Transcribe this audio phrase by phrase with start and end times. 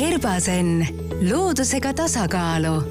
[0.00, 0.86] Herbasen,
[1.30, 2.82] loodusega tasakaalu.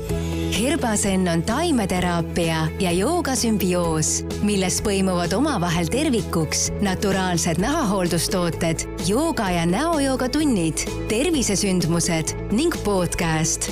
[0.60, 10.86] Herbasen on taimeteraapia ja joogasümbioos, milles põimuvad omavahel tervikuks naturaalsed nahahooldustooted, jooga ja näojooga tunnid,
[11.10, 13.72] tervisesündmused ning podcast.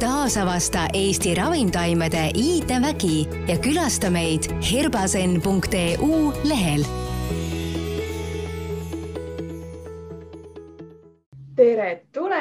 [0.00, 6.84] taasavasta Eesti ravimtaimede iidevägi ja külasta meid herbasen.eu lehel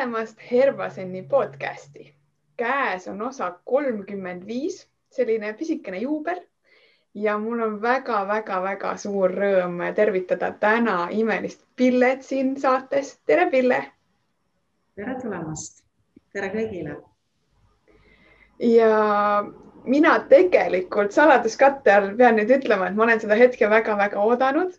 [0.04, 2.16] tulemast Herbaseni podcasti.
[2.58, 6.42] käes on osa kolmkümmend viis, selline pisikene juubel
[7.14, 13.20] ja mul on väga-väga-väga suur rõõm tervitada täna imelist Pillet siin saates.
[13.26, 13.86] tere, Pille.
[14.96, 15.86] tere tulemast.
[16.34, 16.98] tere kõigile.
[18.60, 19.44] ja
[19.86, 24.76] mina tegelikult saladuskatte all pean nüüd ütlema, et ma olen seda hetke väga-väga oodanud,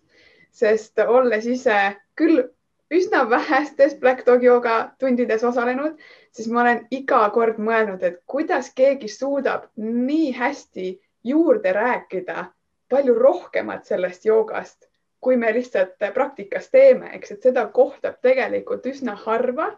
[0.51, 2.45] sest olles ise küll
[2.91, 5.99] üsna vähestes Black Dog jooga tundides osalenud,
[6.33, 10.89] siis ma olen iga kord mõelnud, et kuidas keegi suudab nii hästi
[11.25, 12.45] juurde rääkida
[12.91, 14.89] palju rohkemat sellest joogast,
[15.21, 19.73] kui me lihtsalt praktikas teeme, eks, et seda kohtab tegelikult üsna harva.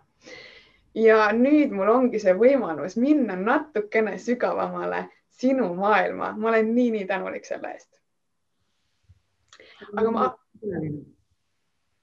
[0.96, 7.44] ja nüüd mul ongi see võimalus minna natukene sügavamale sinu maailma, ma olen nii-nii tänulik
[7.44, 7.90] selle eest.
[9.92, 10.30] aga ma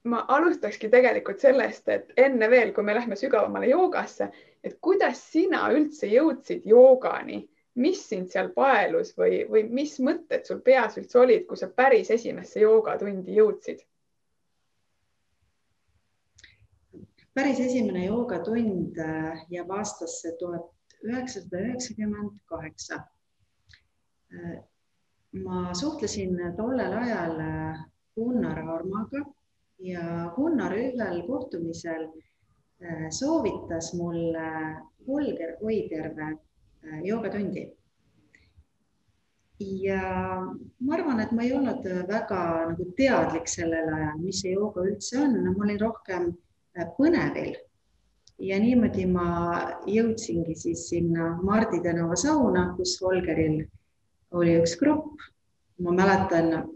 [0.03, 4.29] ma alustakski tegelikult sellest, et enne veel, kui me lähme sügavamale joogasse,
[4.63, 7.39] et kuidas sina üldse jõudsid joogani,
[7.79, 12.11] mis sind seal paelus või, või mis mõtted sul peas üldse olid, kui sa päris
[12.11, 13.81] esimesse joogatundi jõudsid?
[17.33, 20.67] päris esimene joogatund äh, jääb aastasse tuhat
[21.01, 22.99] üheksasada üheksakümmend kaheksa.
[24.29, 24.59] Äh,
[25.41, 27.79] ma suhtlesin tollel ajal äh,
[28.13, 29.23] Gunnar Armaga
[29.83, 34.49] ja Gunnar ühel kohtumisel äh, soovitas mulle
[35.07, 37.71] Holger Oidjärve äh, joogatundi.
[39.59, 40.01] ja
[40.79, 42.39] ma arvan, et ma ei olnud väga
[42.71, 46.25] nagu teadlik sellel ajal, mis see jooga üldse on, ma olin rohkem
[46.77, 47.53] äh, põnevil.
[48.39, 49.27] ja niimoodi ma
[49.87, 53.61] jõudsingi siis sinna Mardi tänava sauna, kus Holgeril
[54.31, 55.19] oli üks grupp.
[55.79, 56.69] ma mäletan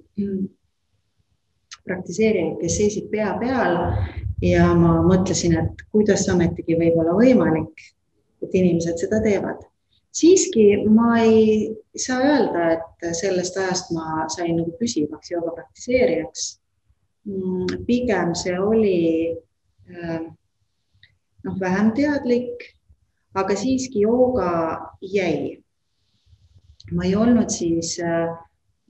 [1.87, 3.77] praktiseerijaid, kes seisid pea peal
[4.43, 7.87] ja ma mõtlesin, et kuidas ometigi võib olla võimalik,
[8.43, 9.63] et inimesed seda teevad.
[10.17, 16.47] siiski ma ei saa öelda, et sellest ajast ma sain nagu püsivaks jooga praktiseerijaks.
[17.27, 18.99] Mm, pigem see oli
[19.91, 20.21] äh,
[21.43, 22.71] noh, vähem teadlik,
[23.35, 24.49] aga siiski jooga
[25.01, 25.63] jäi.
[26.91, 28.31] ma ei olnud siis äh,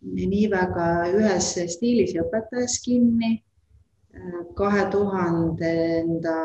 [0.01, 0.87] nii väga
[1.17, 3.43] ühes stiilis ja õpetajas kinni.
[4.57, 6.37] kahe tuhandenda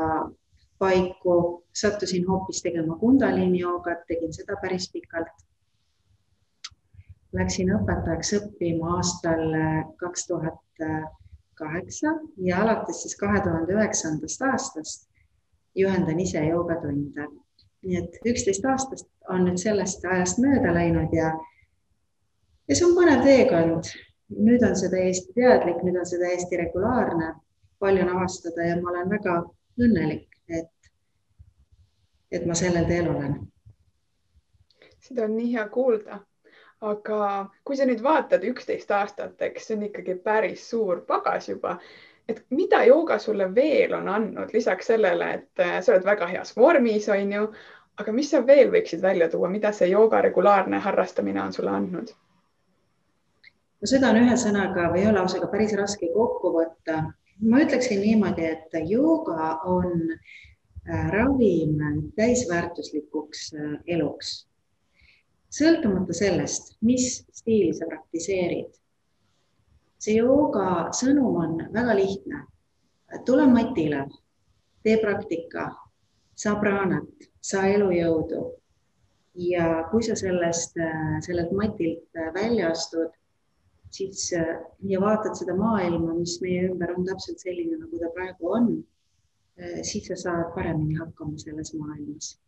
[0.79, 5.33] paiku sattusin hoopis tegema Kundalini joogat, tegin seda päris pikalt.
[7.33, 9.47] Läksin õpetajaks õppima aastal
[9.97, 10.85] kaks tuhat
[11.55, 15.09] kaheksa ja alates siis kahe tuhande üheksandast aastast
[15.75, 17.29] juhendan ise joogatunde.
[17.83, 21.33] nii et üksteist aastast on nüüd sellest ajast mööda läinud ja
[22.73, 23.89] ja see on põnev teekond.
[24.33, 27.35] nüüd on see täiesti teadlik, nüüd on see täiesti regulaarne,
[27.85, 29.35] palju on avastada ja ma olen väga
[29.85, 30.71] õnnelik, et,
[32.33, 33.35] et ma sellel teel olen.
[35.05, 36.23] seda on nii hea kuulda.
[36.81, 37.19] aga
[37.65, 41.77] kui sa nüüd vaatad üksteist aastat, eks see on ikkagi päris suur pagas juba
[42.29, 47.09] et mida jooga sulle veel on andnud lisaks sellele, et sa oled väga heas vormis,
[47.13, 47.47] on ju,
[48.01, 52.17] aga mis sa veel võiksid välja tuua, mida see jooga regulaarne harrastamine on sulle andnud?
[53.83, 57.03] No seda on ühe sõnaga või ühe lausega päris raske kokku võtta.
[57.43, 61.81] ma ütleksin niimoodi, et jooga on äh, ravim
[62.17, 64.47] täisväärtuslikuks äh, eluks.
[65.51, 68.71] sõltumata sellest, mis stiili sa praktiseerid.
[69.99, 72.47] see jooga sõnum on väga lihtne.
[73.27, 74.07] tule matile,
[74.83, 75.73] tee praktika,
[76.35, 78.45] saa praanat, saa elujõudu.
[79.35, 83.11] ja kui sa sellest, äh, sellelt matilt välja astud
[83.93, 84.33] siis
[84.89, 88.71] ja vaatad seda maailma, mis meie ümber on täpselt selline, nagu ta praegu on,
[89.59, 92.39] eh, siis sa saad paremini hakkama selles maailmas.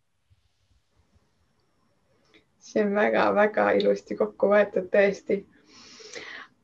[2.64, 5.44] see on väga-väga ilusti kokku võetud tõesti.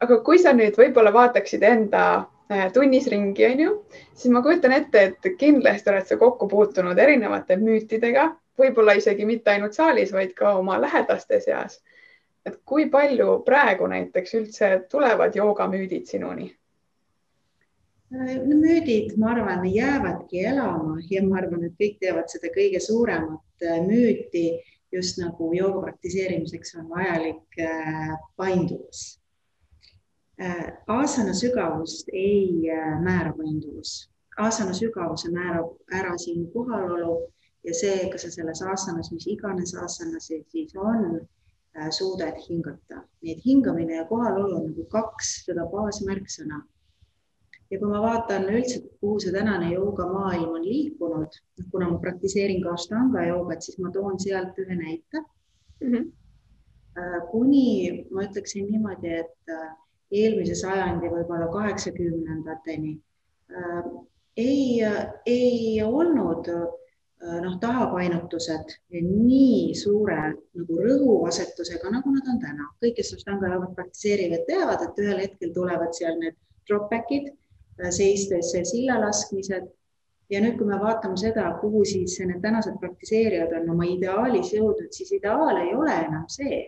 [0.01, 2.05] aga kui sa nüüd võib-olla vaataksid enda
[2.51, 3.75] eh, tunnis ringi, on ju,
[4.15, 9.51] siis ma kujutan ette, et kindlasti oled sa kokku puutunud erinevate müütidega, võib-olla isegi mitte
[9.51, 11.83] ainult saalis, vaid ka oma lähedaste seas
[12.51, 16.51] et kui palju praegu näiteks üldse tulevad joogamüüdid sinuni?
[18.11, 24.49] müüdid, ma arvan, jäävadki elama ja ma arvan, et kõik teavad seda kõige suuremat müüti
[24.91, 27.61] just nagu jooga praktiseerimiseks on vajalik
[28.37, 29.21] painduvus
[30.87, 32.71] aasana sügavust ei
[33.01, 34.11] määra painduvus.
[34.39, 37.33] aasana sügavuse määrab ära sinu kohalolu
[37.65, 41.27] ja see, kas sa selles asanas, mis iganes asanas see siis on, äh,
[41.91, 43.03] suudad hingata.
[43.23, 46.63] nii et hingamine ja kohalolu on nagu kaks seda baasmärksõna.
[47.71, 52.63] ja kui ma vaatan üldse, kuhu see tänane joogamaailm on liikunud, noh, kuna ma praktiseerin
[52.63, 55.23] ka Ashtanga joogat, siis ma toon sealt ühe näite
[55.81, 55.93] mm.
[55.93, 56.11] -hmm.
[57.31, 59.71] kuni ma ütleksin niimoodi, et äh,
[60.11, 62.99] eelmise sajandi võib-olla kaheksakümnendateni
[64.37, 64.83] ei,
[65.27, 66.67] ei olnud Äh,
[67.21, 70.21] noh, tahapainutused nii suure
[70.57, 72.69] nagu rõhuasetusega, nagu nad on täna.
[72.81, 76.39] kõik, kes Ashtanga joogat praktiseerivad, teavad, et ühel hetkel tulevad seal need
[76.69, 77.29] drop back'id,
[77.83, 79.69] äh, seistes silla laskmised.
[80.31, 84.93] ja nüüd, kui me vaatame seda, kuhu siis need tänased praktiseerijad on oma ideaalis jõudnud,
[84.95, 86.61] siis ideaal ei ole enam see,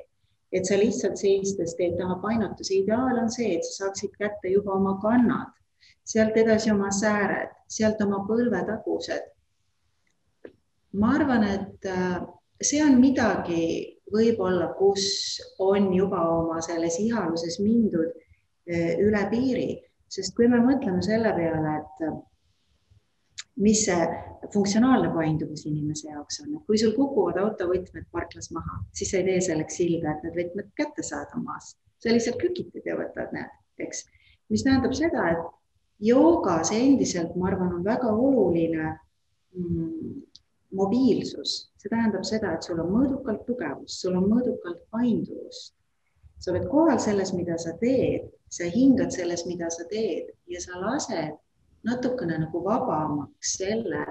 [0.52, 2.74] et sa lihtsalt seistes teed tahapainutuse.
[2.74, 5.54] ideaal on see, et sa saaksid kätte juba oma kannad,
[6.04, 9.30] sealt edasi oma sääred, sealt oma põlvetagused
[11.00, 12.18] ma arvan, et äh,
[12.62, 13.62] see on midagi
[14.12, 15.06] võib-olla, kus
[15.62, 19.70] on juba oma selles ihaluses mindud äh, üle piiri,
[20.12, 22.04] sest kui me mõtleme selle peale, et
[23.62, 24.04] mis see
[24.52, 29.28] funktsionaalne painduvus inimese jaoks on, et kui sul kukuvad autovõtmed parklas maha, siis sa ei
[29.28, 33.52] tee selleks silda, et need võtmed kätte saada maast, sa lihtsalt kükitad ja võtad need,
[33.84, 34.04] eks,
[34.52, 35.44] mis tähendab seda, et
[36.02, 38.88] joogas endiselt, ma arvan, on väga oluline
[39.54, 40.16] mm,
[40.72, 45.74] mobiilsus, see tähendab seda, et sul on mõõdukalt tugevust, sul on mõõdukalt painduvust.
[46.42, 50.80] sa oled kohal selles, mida sa teed, sa hingad selles, mida sa teed ja sa
[50.80, 51.36] lased
[51.86, 54.02] natukene nagu vabamaks selle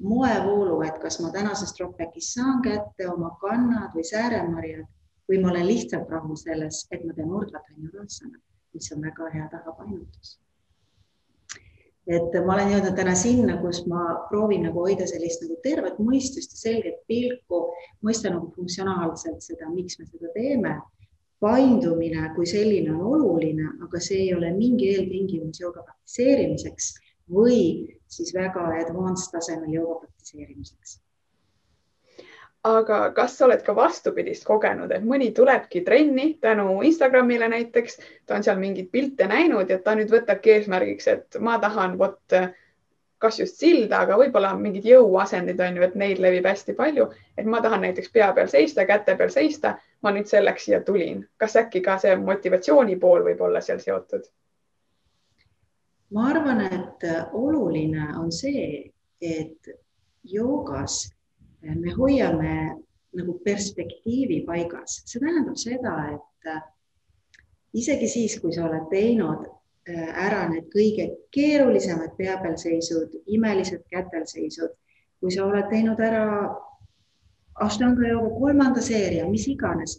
[0.00, 4.88] moevoolu, et kas ma tänasest dropback'ist saan kätte oma kannad või sääremarjad
[5.28, 8.40] või ma olen lihtsalt rahul selles, et ma teen urdlatõnjurasana,
[8.74, 10.38] mis on väga hea tahapainutus
[12.06, 16.56] et ma olen jõudnud täna sinna, kus ma proovin nagu hoida sellist nagu tervet mõistust
[16.56, 17.60] ja selget pilku,
[18.06, 20.78] mõista nagu funktsionaalselt seda, miks me seda teeme.
[21.40, 26.90] paindumine kui selline on oluline, aga see ei ole mingi eeltingimus jooga praktiseerimiseks
[27.32, 27.60] või
[28.12, 30.98] siis väga advanced tasemel jooga praktiseerimiseks
[32.64, 37.96] aga kas sa oled ka vastupidist kogenud, et mõni tulebki trenni tänu Instagramile näiteks,
[38.26, 42.36] ta on seal mingeid pilte näinud ja ta nüüd võtabki eesmärgiks, et ma tahan vot
[43.20, 47.48] kas just silda, aga võib-olla mingid jõuasendid on ju, et neid levib hästi palju, et
[47.48, 51.26] ma tahan näiteks pea peal seista, käte peal seista, ma nüüd selleks siia tulin.
[51.36, 54.24] kas äkki ka see motivatsiooni pool võib olla seal seotud?
[56.16, 58.90] ma arvan, et oluline on see,
[59.20, 59.68] et
[60.24, 61.04] joogas
[61.62, 62.54] me hoiame
[63.16, 66.52] nagu perspektiivi paigas, see tähendab seda, et
[67.76, 73.84] isegi siis, kui sa oled teinud äh, ära need kõige keerulisemad pea peal seisud, imelised
[73.92, 74.74] kätel seisud,
[75.20, 76.26] kui sa oled teinud ära
[77.60, 79.98] Ashtanga jooga kolmanda seeria, mis iganes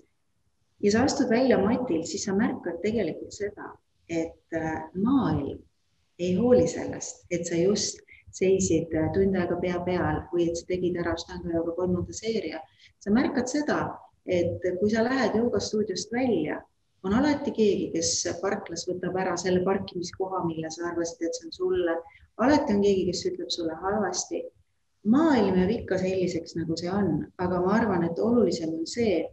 [0.82, 3.68] ja sa astud välja matil, siis sa märkad tegelikult seda,
[4.10, 5.60] et äh, maailm
[6.22, 8.02] ei hooli sellest, et sa just
[8.36, 12.62] seisid äh, tund aega pea peal või et sa tegid ära Ashtanga jooga kolmanda seeria,
[13.04, 13.80] sa märkad seda,
[14.26, 16.62] et kui sa lähed joogastuudiost välja,
[17.04, 21.56] on alati keegi, kes parklas võtab ära selle parkimiskoha, mille sa arvasid, et see on
[21.58, 21.96] sulle.
[22.38, 24.44] alati on keegi, kes ütleb sulle halvasti.
[25.12, 29.24] maailm jääb ikka selliseks, nagu see on, aga ma arvan, et olulisem on see,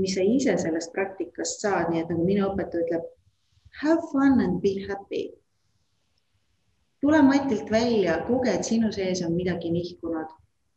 [0.00, 3.04] mis sa ise sellest praktikast saad, nii et nagu minu õpetaja ütleb,
[3.82, 5.26] have fun and be happy
[7.00, 10.36] tule matilt välja, koge, et sinu sees on midagi nihkunud.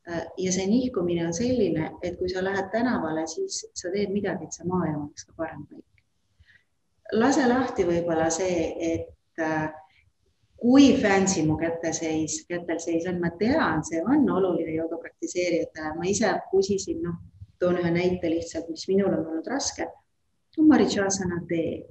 [0.10, 4.48] Äh, ja see nihkumine on selline, et kui sa lähed tänavale, siis sa teed midagi,
[4.48, 5.86] et see maailm oleks ka parem paik.
[7.14, 9.70] lase lahti võib-olla see, et äh,
[10.60, 16.08] kui fancy mu käteseis, kätel seis on, ma tean, see on oluline jooga praktiseerijatele, ma
[16.08, 17.20] ise pusisin, noh,
[17.60, 19.88] toon ühe näite lihtsalt, mis minul on olnud raske.
[20.64, 21.84] Maricasana tee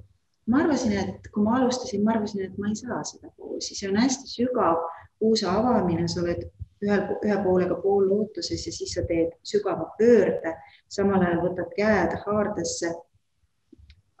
[0.45, 3.89] ma arvasin, et kui ma alustasin, ma arvasin, et ma ei saa seda poosi, see
[3.89, 4.81] on hästi sügav
[5.19, 6.43] puusa avamine, sa oled
[6.83, 10.55] ühel, ühe poolega poollootuses ja siis sa teed sügava pöörde,
[10.91, 12.93] samal ajal võtad käed haardesse.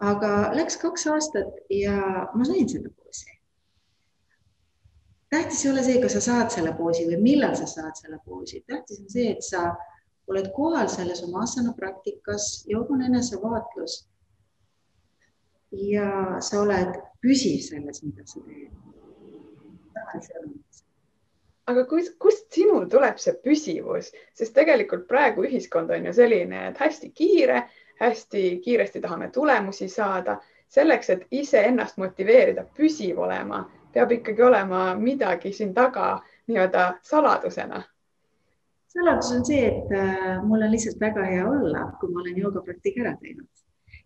[0.03, 1.95] aga läks kaks aastat ja
[2.35, 3.29] ma sain selle poosi.
[5.29, 8.63] tähtis ei ole see, kas sa saad selle poosi või millal sa saad selle poosi,
[8.67, 9.73] tähtis on see, et sa
[10.27, 12.65] oled kohal selles oma asana praktikas.
[12.67, 14.05] Ja on enesevaatlus
[15.73, 18.71] ja sa oled püsiv selles, mida sa teed.
[21.67, 26.77] aga kus, kust sinul tuleb see püsivus, sest tegelikult praegu ühiskond on ju selline, et
[26.77, 27.63] hästi kiire,
[28.01, 30.41] hästi kiiresti tahame tulemusi saada.
[30.73, 33.59] selleks, et iseennast motiveerida püsiv olema,
[33.93, 37.83] peab ikkagi olema midagi siin taga nii-öelda saladusena
[38.93, 43.01] saladus on see, et äh, mul on lihtsalt väga hea olla, kui ma olen joogapraktika
[43.05, 43.47] ära teinud.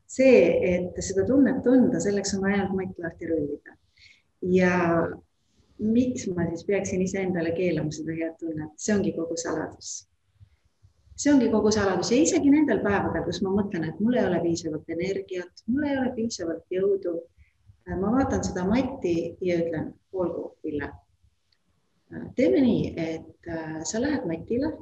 [0.07, 0.41] See,
[0.73, 3.77] et seda tunnet tunda, selleks on vaja matt lahti rullida.
[4.41, 4.73] ja
[5.77, 10.07] miks ma siis peaksin iseendale keelama seda head tunnet, see ongi kogu saladus.
[11.17, 14.43] see ongi kogu saladus ja isegi nendel päevadel, kus ma mõtlen, et mul ei ole
[14.45, 17.17] piisavalt energiat, mul ei ole piisavalt jõudu.
[17.87, 20.89] Ma vaatan seda matti ja ütlen, olgu, Pille
[22.35, 24.73] teeme nii, et äh, sa lähed matile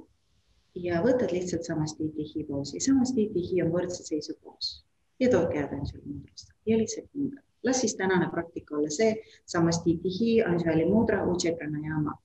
[0.77, 4.84] ja võtad lihtsalt samastiitihi poosi, samastiitihi on võrdse seisu poos
[5.19, 7.41] ja tood käed Anželi mudrast ja lihtsalt hinga.
[7.63, 12.17] las siis tänane praktika olla see, samastiitihi Anželi mudra, uche pranayama.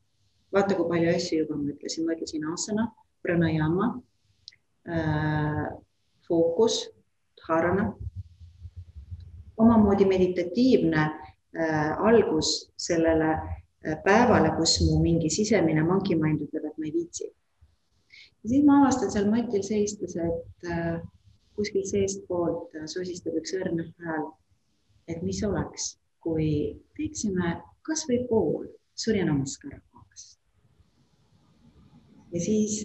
[0.52, 2.88] vaata, kui palju asju juba ma ütlesin, ma ütlesin asana,
[3.22, 4.02] pranayama
[4.88, 5.66] äh,,
[6.28, 6.90] fookus,
[7.38, 7.92] dharana,
[9.56, 16.76] omamoodi meditatiivne äh, algus sellele Äh, päevale, kus mu mingi sisemine monkey mind ütleb, et
[16.76, 17.24] ma ei viitsi.
[18.42, 20.98] ja siis ma avastan seal matil seistes, et äh,
[21.60, 24.28] kuskilt seestpoolt susistab üks õrn hääl.
[25.10, 30.38] et mis oleks, kui teeksime kasvõi pool Surya Namaskara kohast.
[32.32, 32.84] ja siis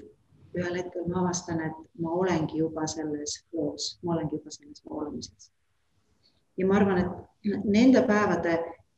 [0.58, 5.52] ühel hetkel ma avastan, et ma olengi juba selles flows, ma olengi juba selles voolamises.
[6.58, 8.58] ja ma arvan, et nende päevade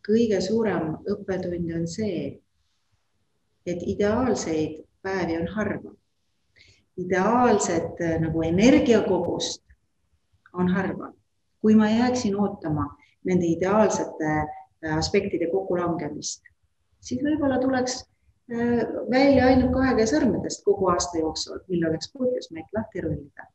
[0.09, 2.25] kõige suurem õppetund on see,
[3.65, 5.93] et ideaalseid päevi on harva.
[6.97, 9.66] ideaalset nagu energiakogust
[10.53, 11.13] on harva.
[11.61, 12.85] kui ma jääksin ootama
[13.25, 14.29] nende ideaalsete
[14.85, 16.43] äh, aspektide kokkulangemist,
[17.01, 17.99] siis võib-olla tuleks
[18.53, 23.47] äh, välja ainult kahe käe sõrmedest kogu aasta jooksul, mil oleks põhjus meid lahti rullida.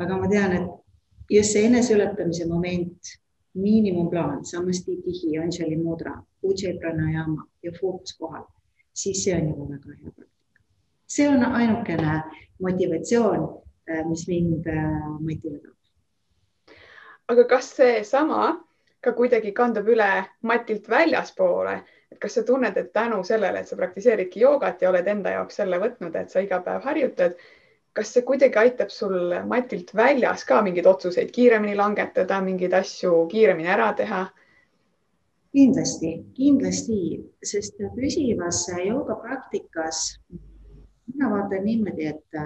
[0.00, 3.14] aga ma tean, et just see eneseületamise moment
[3.54, 8.46] miinimumplaan, samastitihi, Anjali mudra, Ujjayi pranayama ja fookus kohal,
[8.94, 10.62] siis see on juba väga hea praktika.
[11.06, 12.22] see on ainukene
[12.62, 13.44] motivatsioon,
[13.90, 14.64] äh, mis mind
[15.20, 15.79] motiveerib.
[17.30, 18.50] Aga kas seesama
[19.04, 20.10] ka kuidagi kandub üle
[20.50, 21.76] matilt väljaspoole,
[22.10, 25.60] et kas sa tunned, et tänu sellele, et sa praktiseeridki joogat ja oled enda jaoks
[25.62, 27.38] selle võtnud, et sa iga päev harjutad,
[27.96, 33.74] kas see kuidagi aitab sul matilt väljas ka mingeid otsuseid kiiremini langetada, mingeid asju kiiremini
[33.78, 34.26] ära teha?
[35.50, 36.96] kindlasti, kindlasti,
[37.42, 40.04] sest püsivas joogapraktikas
[41.10, 42.38] mina vaatan niimoodi, et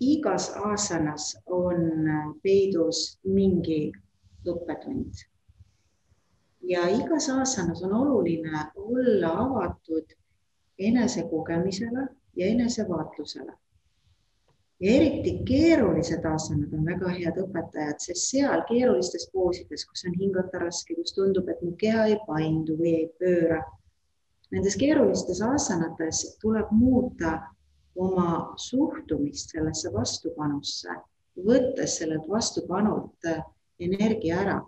[0.00, 1.76] igas asanas on
[2.42, 3.92] peidus mingi
[4.46, 5.12] õppetund.
[6.62, 10.16] ja igas asanas on oluline olla avatud
[10.78, 13.52] enesekogemisele ja enesevaatlusele
[14.80, 20.60] ja eriti keerulised asanad on väga head õpetajad, sest seal keerulistes poosides, kus on hingata
[20.60, 23.62] raske, kus tundub, et mu keha ei paindu või ei pööra.
[24.52, 27.38] Nendes keerulistes asanates tuleb muuta
[27.96, 30.96] oma suhtumist sellesse vastupanusse,
[31.46, 33.42] võttes sellelt vastupanult äh,
[33.80, 34.60] energia ära.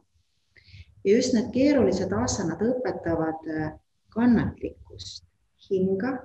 [1.04, 3.70] ja just need keerulised asanad õpetavad äh,
[4.12, 5.24] kannatlikkust,
[5.70, 6.18] hinga,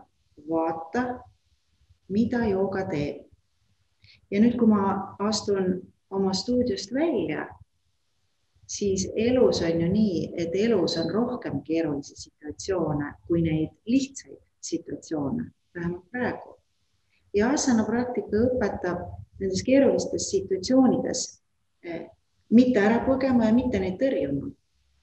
[0.50, 1.20] vaata,
[2.10, 3.24] mida jooga teeb
[4.32, 5.76] ja nüüd, kui ma astun
[6.14, 7.48] oma stuudiost välja,
[8.70, 15.50] siis elus on ju nii, et elus on rohkem keerulisi situatsioone kui neid lihtsaid situatsioone,
[15.76, 16.53] vähemalt praegu.
[17.34, 19.06] Ja asana praktika õpetab
[19.40, 21.24] nendes keerulistes situatsioonides
[21.86, 22.06] eh,
[22.50, 24.52] mitte ära põgema ja mitte neid tõrjuma.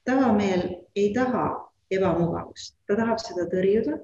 [0.04, 0.62] tavameel
[0.96, 1.48] ei taha
[1.90, 3.98] ebamugavust, ta tahab seda tõrjuda,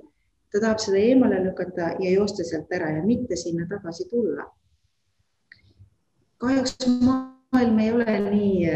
[0.53, 4.51] ta tahab seda eemale lükata ja joosta sealt ära ja mitte sinna tagasi tulla
[6.39, 8.67] kahjuks maailm ei ole nii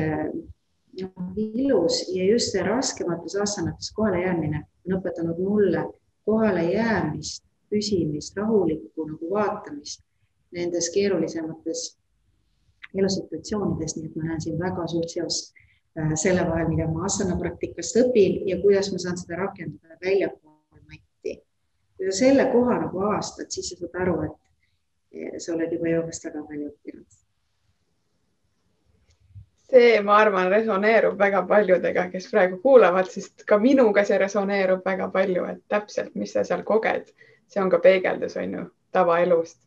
[1.02, 5.84] noh, ilus ja just see raskemates asanates kohale jäämine on õpetanud mulle
[6.24, 10.02] kohale jäämist, püsimist, rahulikku nagu vaatamist
[10.54, 11.84] nendes keerulisemates
[12.98, 17.38] elusituatsioonides, nii et ma näen siin väga suurt seost äh, selle vahel, mida ma asana
[17.38, 21.38] praktikast õpin ja kuidas ma saan seda rakendada väljapool matti.
[21.96, 26.26] kui sa selle koha nagu avastad, siis sa saad aru, et sa oled juba joogast
[26.26, 27.18] väga palju õppinud.
[29.70, 35.06] See, ma arvan, resoneerub väga paljudega, kes praegu kuulavad, sest ka minuga see resoneerub väga
[35.14, 37.12] palju, et täpselt, mis sa seal koged,
[37.50, 39.58] see on ka peegeldus, on ju, tavaelust.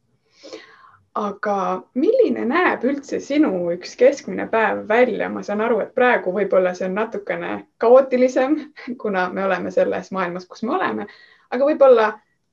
[1.14, 1.56] aga
[1.94, 5.30] milline näeb üldse sinu üks keskmine päev välja?
[5.30, 8.58] ma saan aru, et praegu võib-olla see on natukene kaootilisem,
[9.02, 11.08] kuna me oleme selles maailmas, kus me oleme,
[11.52, 12.08] aga võib-olla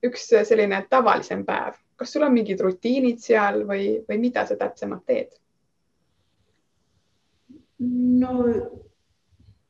[0.04, 5.06] üks selline tavalisem päev, kas sul on mingid rutiinid seal või, või mida sa täpsemalt
[5.06, 5.32] teed?
[7.80, 8.44] no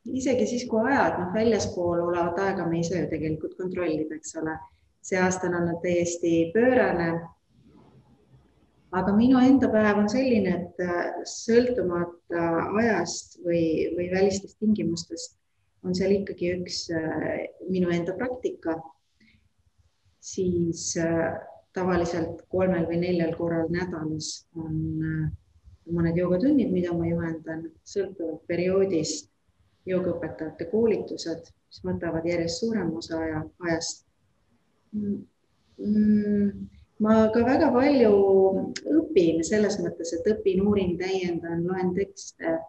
[0.05, 4.57] isegi siis, kui ajad noh, väljaspool olevat aega me saa ju tegelikult kontrollida, eks ole.
[5.01, 7.11] See aasta on olnud täiesti pöörane.
[8.91, 12.47] aga minu enda päev on selline, et äh, sõltumata
[12.79, 15.37] ajast või, või välistest tingimustest
[15.87, 18.75] on seal ikkagi üks äh, minu enda praktika.
[20.19, 21.39] siis äh,
[21.73, 25.31] tavaliselt kolmel või neljal korral nädalas on
[25.89, 29.31] mõned joogatunnid, mida ma juhendan, sõltuvalt perioodist,
[29.89, 34.05] joogaõpetajate koolitused, mis võtavad järjest suurema osa aja, ajast.
[37.01, 38.11] Ma ka väga palju
[38.99, 42.59] õpin selles mõttes, et õpin, uurin, täiendan, loen tekste.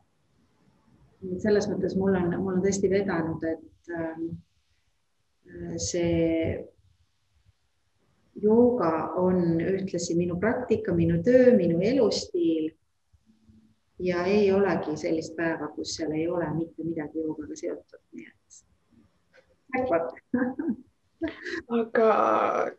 [1.38, 4.16] selles mõttes mul on, mul on tõesti vedanud, et äh,
[5.78, 6.58] see
[8.42, 12.72] jooga on ühtlasi minu praktika, minu töö, minu elustiil
[14.02, 18.34] ja ei olegi sellist päeva, kus seal ei ole mitte midagi joogaga seotud, nii et
[21.78, 22.08] aga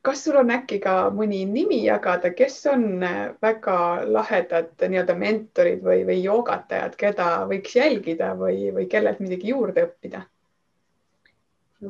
[0.01, 3.03] kas sul on äkki ka mõni nimi jagada, kes on
[3.43, 3.77] väga
[4.09, 10.27] lahedad nii-öelda mentorid või, või joogatajad, keda võiks jälgida või, või kellelt midagi juurde õppida?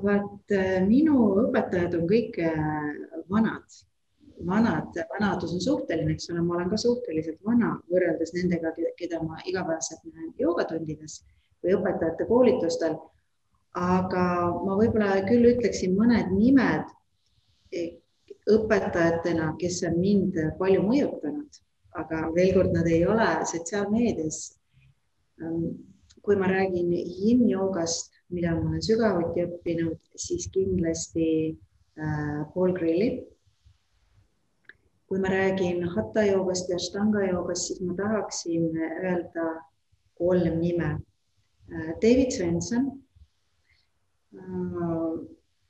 [0.03, 0.53] vaat
[0.89, 2.39] minu õpetajad on kõik
[3.29, 3.81] vanad
[4.45, 4.87] vanad,
[5.19, 10.03] vanadus on suhteline, eks ole, ma olen ka suhteliselt vana võrreldes nendega, keda ma igapäevaselt
[10.09, 11.19] näen joogatundides
[11.63, 12.97] või õpetajate koolitustel.
[13.79, 14.25] Aga
[14.65, 16.89] ma võib-olla küll ütleksin mõned nimed
[18.53, 21.59] õpetajatena, kes on mind palju mõjutanud,
[21.97, 24.59] aga veel kord, nad ei ole sotsiaalmeedias.
[26.23, 31.25] kui ma räägin yin-joogast, mida ma olen sügavuti õppinud, siis kindlasti
[31.99, 33.09] äh, Paul Grilli
[35.13, 39.43] kui ma räägin hatha joogast ja ashtanga joogast, siis ma tahaksin öelda
[40.17, 40.87] kolm nime.
[42.01, 43.02] David Svensson,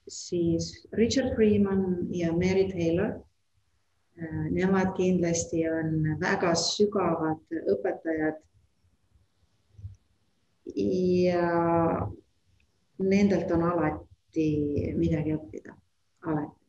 [0.07, 3.13] siis Richard Freeman ja Mary Taylor.
[4.53, 8.41] Nemad kindlasti on väga sügavad õpetajad.
[10.75, 12.07] ja
[12.97, 14.47] nendelt on alati
[14.95, 15.75] midagi õppida,
[16.25, 16.62] alati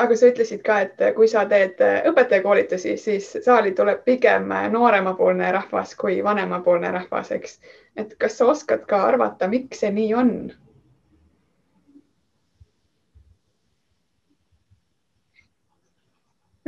[0.00, 5.94] aga sa ütlesid ka, et kui sa teed õpetajakoolitusi, siis saali tuleb pigem nooremapoolne rahvas
[6.00, 7.60] kui vanemapoolne rahvas, eks.
[7.96, 10.34] et kas sa oskad ka arvata, miks see nii on?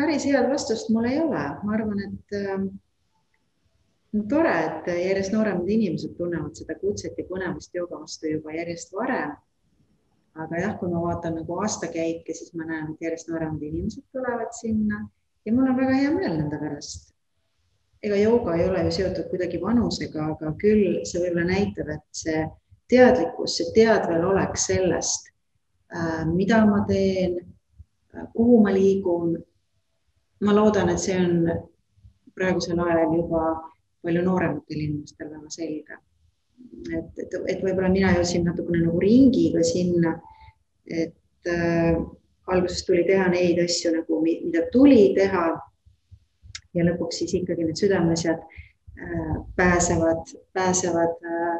[0.02, 2.64] päris head vastust mul ei ole, ma arvan, et äh,
[4.28, 9.36] tore, et järjest nooremad inimesed tunnevad seda kutset ja põnevust jooga vastu juba järjest varem
[10.34, 14.52] aga jah, kui ma vaatan nagu aastakäike, siis ma näen, et järjest nooremad inimesed tulevad
[14.56, 15.02] sinna
[15.44, 17.10] ja mul on väga hea meel nende pärast.
[18.02, 22.40] ega jooga ei ole ju seotud kuidagi vanusega, aga küll see võib-olla näitab, et see
[22.90, 25.28] teadlikkus, see teadvelolek sellest,
[25.94, 27.36] äh, mida ma teen,
[28.16, 29.36] äh, kuhu ma liigun.
[30.42, 31.44] ma loodan, et see on
[32.34, 33.42] praegusel ajal juba
[34.02, 35.98] palju noorematel inimestel väga selge
[36.90, 40.16] et, et, et võib-olla mina jõudsin natukene nagu ringiga sinna,
[40.86, 41.94] et äh,
[42.52, 45.52] alguses tuli teha neid asju nagu, mida tuli teha.
[46.72, 51.58] ja lõpuks siis ikkagi need südameasjad äh, pääsevad, pääsevad äh,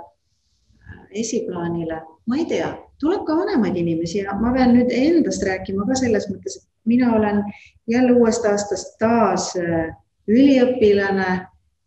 [1.21, 2.01] esiplaanile.
[2.27, 6.29] ma ei tea, tuleb ka vanemaid inimesi ja ma pean nüüd endast rääkima ka selles
[6.31, 7.43] mõttes, et mina olen
[7.91, 9.91] jälle uuest aastast taas äh,
[10.31, 11.31] üliõpilane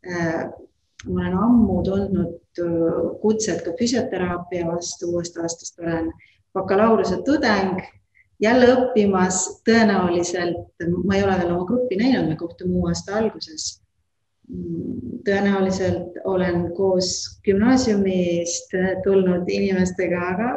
[0.06, 0.42] äh,
[1.06, 2.34] ma olen ammu tundnud
[3.22, 6.12] kutset ka füsioteraapia vastu, uuest aastast olen
[6.54, 7.82] bakalaureuse tudeng,
[8.40, 13.82] jälle õppimas, tõenäoliselt, ma ei ole veel oma gruppi näinud, me kohtume uue aasta alguses.
[15.26, 20.50] tõenäoliselt olen koos gümnaasiumist tulnud inimestega, aga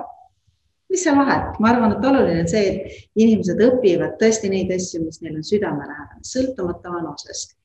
[0.92, 5.04] mis seal vahet, ma arvan, et oluline on see, et inimesed õpivad tõesti neid asju,
[5.04, 7.58] mis neil on südamelähedane, sõltumata vanusest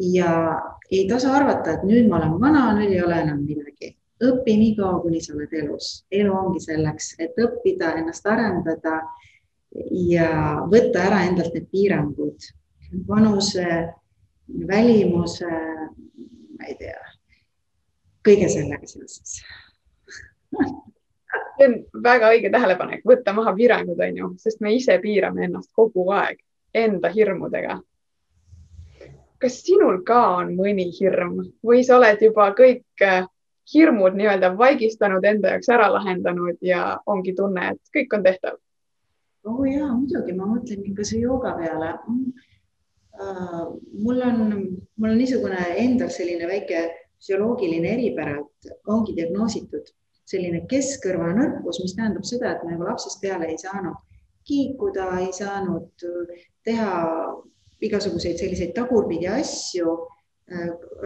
[0.00, 0.32] ja
[0.90, 3.96] ei tasa arvata, et nüüd ma olen vana, nüüd ei ole enam midagi.
[4.20, 6.04] õpi nii kaua, kuni sa oled elus.
[6.12, 9.00] elu ongi selleks, et õppida, ennast arendada
[10.10, 10.30] ja
[10.68, 12.50] võtta ära endalt need piirangud,
[13.08, 13.66] vanuse,
[14.68, 15.50] välimuse,
[16.58, 17.00] ma ei tea,
[18.26, 19.40] kõige sellega seoses
[21.60, 25.70] see on väga õige tähelepanek, võtta maha piirangud, on ju, sest me ise piirame ennast
[25.76, 26.40] kogu aeg
[26.74, 27.80] enda hirmudega.
[29.40, 33.24] Kas sinul ka on mõni hirm või sa oled juba kõik äh,
[33.74, 38.58] hirmud nii-öelda vaigistanud, enda jaoks ära lahendanud ja ongi tunne, et kõik on tehtav?
[39.48, 43.70] oo oh jaa, muidugi, ma mõtlen ikka see jooga peale uh,.
[44.04, 44.42] mul on,
[44.96, 46.82] mul on niisugune endal selline väike
[47.20, 49.88] füsioloogiline eripära, et ongi diagnoositud
[50.30, 53.96] selline keskkõrvanõrkus, mis tähendab seda, et ma juba lapsest peale ei saanud
[54.48, 56.04] kiikuda, ei saanud
[56.64, 56.92] teha
[57.86, 59.98] igasuguseid selliseid tagurpidi asju.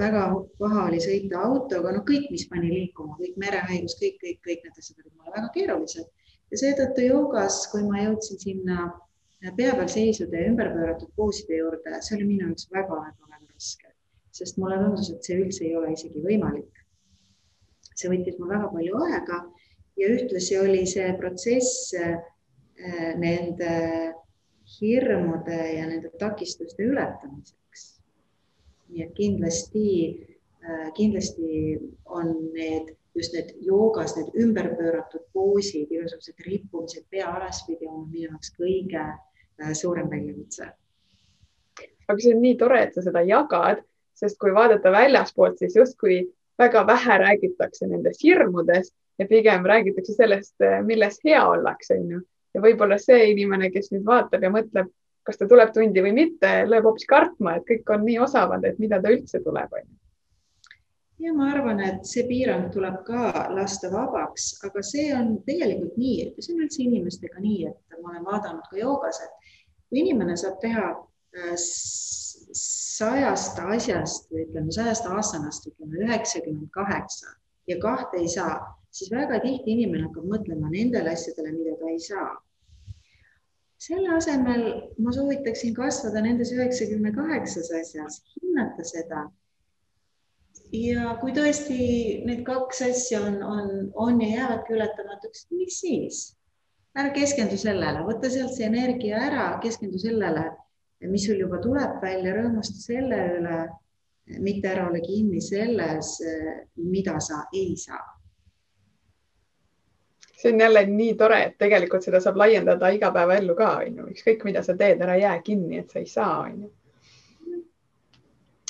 [0.01, 0.21] väga
[0.57, 4.79] paha oli sõita autoga, no kõik, mis pani liikuma, kõik merehaigus, kõik, kõik, kõik need
[4.81, 6.07] asjad olid mulle väga keerulised
[6.49, 8.87] ja seetõttu joogas, kui ma jõudsin sinna
[9.59, 13.93] pea peal seisude ja ümberpööratud pooside juurde, see oli minu jaoks väga-väga-väga raske,
[14.33, 16.85] sest mulle tundus, et see üldse ei ole isegi võimalik.
[17.93, 19.43] see võttis mul väga palju aega
[20.01, 21.93] ja ühtlasi oli see protsess
[22.75, 24.15] Äh, nende
[24.81, 27.91] hirmude ja nende takistuste ületamiseks.
[28.89, 29.89] nii et kindlasti,
[30.63, 38.09] äh, kindlasti on need just need joogas, need ümberpööratud poosid, igasugused rippumised pea alaspidi on
[38.11, 40.69] minu jaoks kõige äh, suurem väljakutse.
[42.09, 43.81] aga see on nii tore, et sa seda jagad,
[44.15, 46.21] sest kui vaadata väljaspoolt, siis justkui
[46.59, 50.55] väga vähe räägitakse nendest hirmudest ja pigem räägitakse sellest,
[50.87, 52.21] milles hea ollakse, onju
[52.55, 54.93] ja võib-olla see inimene, kes nüüd vaatab ja mõtleb,
[55.25, 58.81] kas ta tuleb tundi või mitte, lööb hoopis kartma, et kõik on nii osavad, et
[58.83, 59.95] mida ta üldse tuleb, onju
[61.25, 66.29] ja ma arvan, et see piirang tuleb ka lasta vabaks, aga see on tegelikult nii,
[66.41, 69.53] see on üldse inimestega nii, et ma olen vaadanud ka joogas, et
[69.89, 71.55] kui inimene saab teha äh,
[72.55, 77.37] sajast asjast või ütleme sajast asanast ütleme üheksakümmend kaheksa
[77.71, 78.59] ja kahte ei saa,
[78.95, 82.35] siis väga tihti inimene hakkab mõtlema nendele asjadele, mida ta ei saa.
[83.85, 84.63] selle asemel
[85.03, 89.25] ma soovitaksin kasvada nendes üheksakümne kaheksas asjas, hinnata seda.
[90.73, 91.81] ja kui tõesti
[92.29, 93.69] need kaks asja on, on,
[94.07, 96.25] on ja jäävadki ületamatuks, mis siis?
[96.95, 100.53] ära keskendu sellele, võta sealt see energia ära, keskendu sellele,
[101.11, 103.57] mis sul juba tuleb välja, rõõmusta selle üle,
[104.41, 106.15] mitte ära ole kinni selles,
[106.79, 108.05] mida sa ei saa
[110.45, 114.45] see on jälle nii tore, et tegelikult seda saab laiendada igapäevaellu ka, on ju, ükskõik
[114.45, 116.73] mida sa teed, ära jää kinni, et sa ei saa, on ju.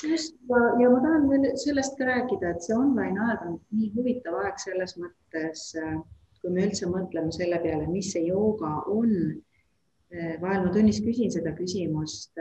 [0.09, 3.89] just ja, ja ma tahan veel sellest ka rääkida, et see online aeg on nii
[3.95, 5.65] huvitav aeg selles mõttes,
[6.41, 9.11] kui me üldse mõtleme selle peale, mis see jooga on.
[10.41, 12.39] vahel ma tunnis küsin seda küsimust,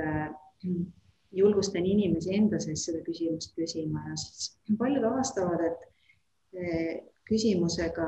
[1.34, 8.06] julgustan inimesi enda sees seda küsimust küsima ja siis paljud avastavad, et küsimusega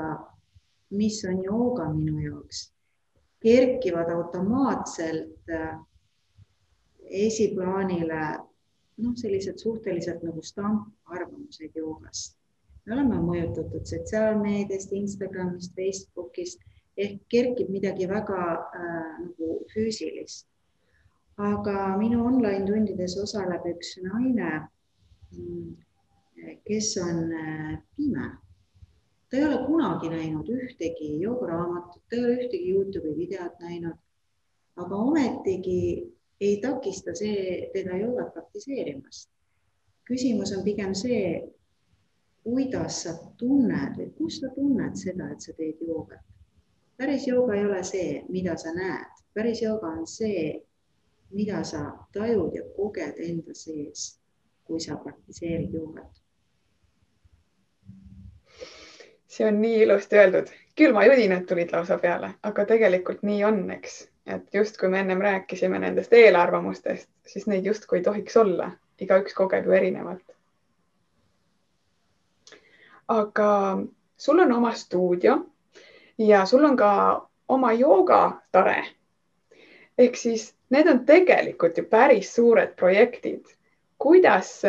[0.90, 2.72] mis on jooga minu jaoks,
[3.42, 5.78] kerkivad automaatselt äh,
[7.10, 8.22] esiplaanile
[8.96, 12.36] noh, sellised suhteliselt nagu stamparvamused joogast.
[12.86, 16.60] me oleme mõjutatud sotsiaalmeediast, Instagramist, Facebookist
[16.96, 20.46] ehk kerkib midagi väga äh, nagu füüsilist.
[21.36, 24.68] aga minu online tundides osaleb üks naine,
[25.34, 25.74] mm,
[26.64, 28.30] kes on äh, pime
[29.30, 33.96] ta ei ole kunagi näinud ühtegi jooguraamatut, ta ei ole ühtegi Youtube'i videot näinud.
[34.76, 39.30] aga ometigi ei takista see teda joogat praktiseerimast.
[40.04, 41.48] küsimus on pigem see,
[42.42, 46.22] kuidas sa tunned või kus sa tunned seda, et sa teed joogat.
[46.96, 50.62] päris jooga ei ole see, mida sa näed, päris jooga on see,
[51.30, 54.20] mida sa tajud ja koged enda sees,
[54.64, 56.25] kui sa praktiseerid joogat
[59.36, 60.46] see on nii ilusti öeldud,
[60.80, 66.12] külmajudinad tulid lausa peale, aga tegelikult nii on, eks, et justkui me ennem rääkisime nendest
[66.12, 68.70] eelarvamustest, siis neid justkui ei tohiks olla,
[69.00, 70.24] igaüks kogeb ju erinevalt.
[73.08, 73.78] aga
[74.16, 75.36] sul on oma stuudio
[76.18, 78.86] ja sul on ka oma joogatare.
[79.98, 83.44] ehk siis need on tegelikult ju päris suured projektid.
[83.98, 84.62] kuidas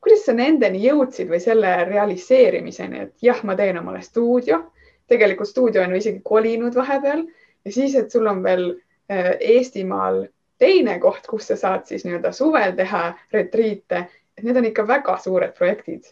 [0.00, 4.62] kuidas sa nendeni jõudsid või selle realiseerimiseni, et jah, ma teen omale stuudio,
[5.10, 7.26] tegelikult stuudio on ju isegi kolinud vahepeal.
[7.64, 8.70] Ja siis, et sul on veel
[9.10, 10.24] äh, Eestimaal
[10.60, 15.18] teine koht, kus sa saad siis nii-öelda suvel teha retriite, et need on ikka väga
[15.20, 16.08] suured projektid.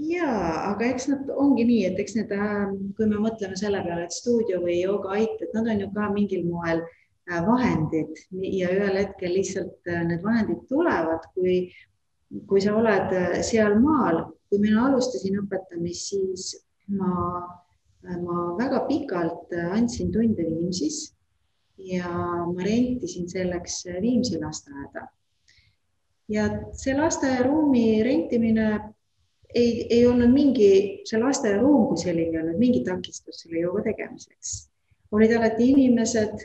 [0.00, 0.30] Ja,
[0.70, 4.16] aga eks nad ongi nii, et eks need, äh, kui me mõtleme selle peale, et
[4.16, 8.24] stuudio või joogaait, et nad on ju ka mingil moel äh, vahendid.
[8.32, 11.66] Ja ühel hetkel lihtsalt need vahendid tulevad, kui
[12.46, 16.50] kui sa oled äh, sealmaal, kui mina alustasin õpetamist, siis
[16.94, 17.40] ma,
[18.06, 21.08] ma väga pikalt äh, andsin tunde Viimsis
[21.80, 22.10] ja
[22.46, 25.08] ma rentisin selleks Viimsi lasteaeda.
[26.30, 26.46] ja
[26.78, 28.66] see lasteaiaruumi rentimine
[29.54, 34.68] ei, ei olnud mingi, see lasteaiaruum kui selline ei olnud mingi takistus selle jooga tegemiseks.
[35.10, 36.44] olid alati inimesed,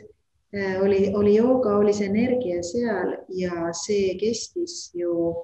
[0.56, 5.36] äh, oli, oli jooga, oli see energia seal ja see kestis ju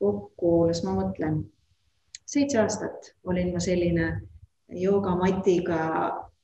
[0.00, 1.42] kokku, las ma mõtlen,
[2.28, 4.08] seitse aastat olin ma selline
[4.80, 5.80] joogamatiga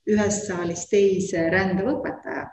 [0.07, 2.47] ühest saalist teise rändav õpetaja.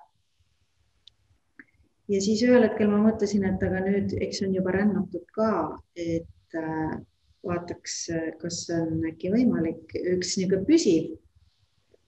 [2.09, 5.51] ja siis ühel hetkel ma mõtlesin, et aga nüüd, eks on juba rännatud ka,
[5.97, 6.97] et äh,
[7.45, 7.97] vaataks,
[8.41, 11.11] kas on äkki võimalik üks niisugune püsiv,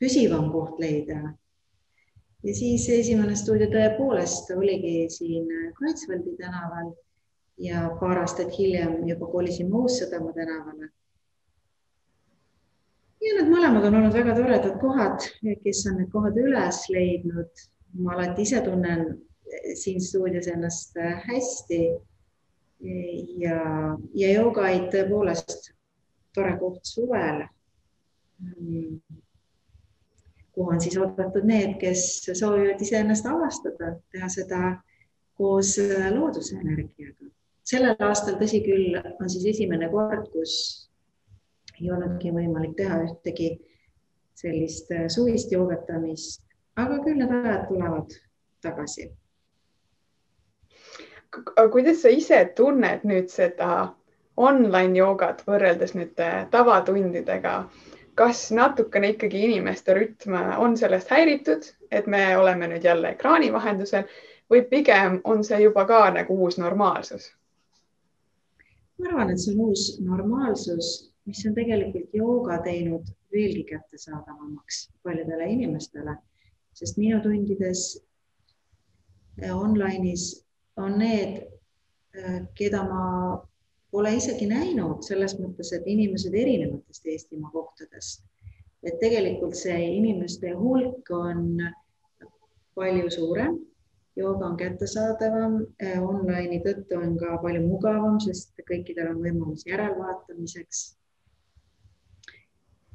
[0.01, 1.35] püsivam koht leida.
[2.47, 6.93] ja siis esimene stuudio tõepoolest oligi siin Kreutzwaldi tänaval
[7.59, 10.91] ja paar aastat hiljem juba kolisime Uus-Sõdamaa tänavale.
[13.27, 15.25] ja need mõlemad on olnud väga toredad kohad,
[15.63, 17.65] kes on need kohad üles leidnud.
[17.99, 19.07] ma alati ise tunnen
[19.75, 21.81] siin stuudios ennast hästi
[23.41, 23.61] ja,
[24.15, 25.71] ja joogaid tõepoolest
[26.37, 27.47] tore koht suvel,
[30.53, 34.61] kuhu on siis oodatud need, kes soovivad iseennast avastada, teha seda
[35.37, 35.77] koos
[36.13, 37.31] looduse energiaga.
[37.67, 40.55] Sellel aastal, tõsi küll, on siis esimene kord, kus
[41.81, 43.53] ei olnudki võimalik teha ühtegi
[44.37, 46.45] sellist suvist joogatamist,
[46.77, 48.19] aga küll need ajad tulevad
[48.65, 49.11] tagasi
[51.73, 53.71] kuidas sa ise tunned nüüd seda
[54.37, 57.59] online joogat võrreldes nüüd äh, tavatundidega?
[58.17, 64.07] kas natukene ikkagi inimeste rütm on sellest häiritud, et me oleme nüüd jälle ekraani vahendusel
[64.53, 67.27] või pigem on see juba ka nagu uus normaalsus?
[68.99, 70.91] Ma arvan, et see on uus normaalsus,
[71.29, 76.17] mis on tegelikult jooga teinud veelgi kättesaadavamaks paljudele inimestele,
[76.77, 77.83] sest minu tundides
[79.43, 80.31] äh, online'is
[80.77, 81.43] on need,
[82.17, 83.05] äh, keda ma
[83.91, 88.25] pole isegi näinud selles mõttes, et inimesed erinevatest Eestimaa kohtadest.
[88.87, 91.57] et tegelikult see inimeste hulk on
[92.77, 93.57] palju suurem,
[94.17, 100.87] jooga on kättesaadavam, äh, online'i tõttu on ka palju mugavam, sest kõikidel on võimalus järelvaatamiseks.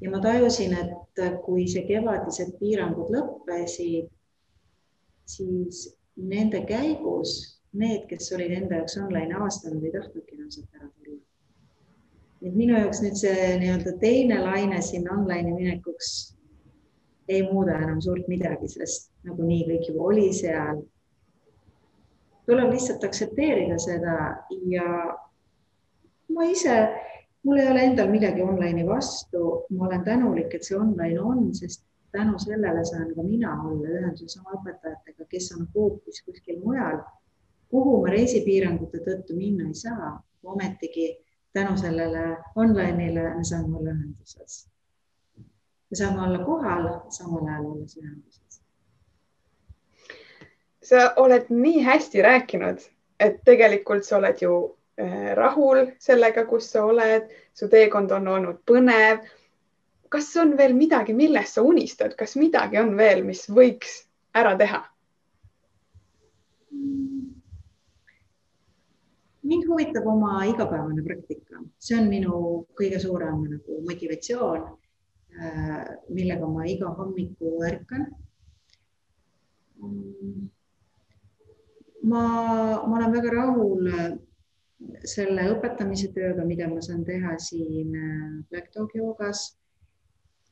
[0.01, 4.09] ja ma tajusin, et kui see kevadised piirangud lõppesid,
[5.29, 5.83] siis
[6.15, 11.19] nende käigus need, kes olid enda jaoks online avastanud, ei tahtnudki enam sealt ära tulla.
[12.41, 16.11] et minu jaoks nüüd see nii-öelda teine laine sinna online'i minekuks
[17.27, 20.81] ei muuda enam suurt midagi, sest nagunii kõik juba oli seal.
[22.51, 24.17] Tuleb lihtsalt aktsepteerida seda
[24.71, 24.87] ja
[26.35, 26.75] ma ise,
[27.47, 31.85] mul ei ole endal midagi online'i vastu, ma olen tänulik, et see online on, sest
[32.11, 36.99] tänu sellele saan ka mina olla ühenduses oma õpetajatega, kes on hoopis kuskil mujal
[37.71, 40.11] kuhu ma reisipiirangute tõttu minna ei saa,
[40.43, 41.07] ometigi
[41.55, 42.23] tänu sellele
[42.59, 44.65] online'ile me saame olla ühenduses.
[45.89, 48.50] me saame olla kohal, samal ajal olles ühenduses.
[50.83, 52.81] Sa oled nii hästi rääkinud,
[53.19, 54.53] et tegelikult sa oled ju
[54.99, 59.21] äh, rahul sellega, kus sa oled, su teekond on olnud põnev.
[60.11, 64.01] kas on veel midagi, millest sa unistad, kas midagi on veel, mis võiks
[64.35, 64.81] ära teha?
[69.51, 72.35] mind huvitab oma igapäevane praktika, see on minu
[72.79, 74.67] kõige suurem nagu motivatsioon,
[75.35, 78.05] äh, millega ma iga hommiku ärkan.
[82.03, 82.23] Ma,
[82.87, 84.11] ma olen väga rahul äh,
[85.05, 89.57] selle õpetamise tööga, mida ma saan teha siin äh, Black Dog joogas.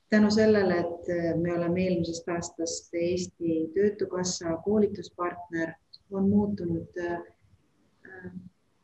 [0.09, 5.75] tänu sellele, et me oleme eelmisest aastast Eesti Töötukassa koolituspartner,
[6.09, 6.97] on muutunud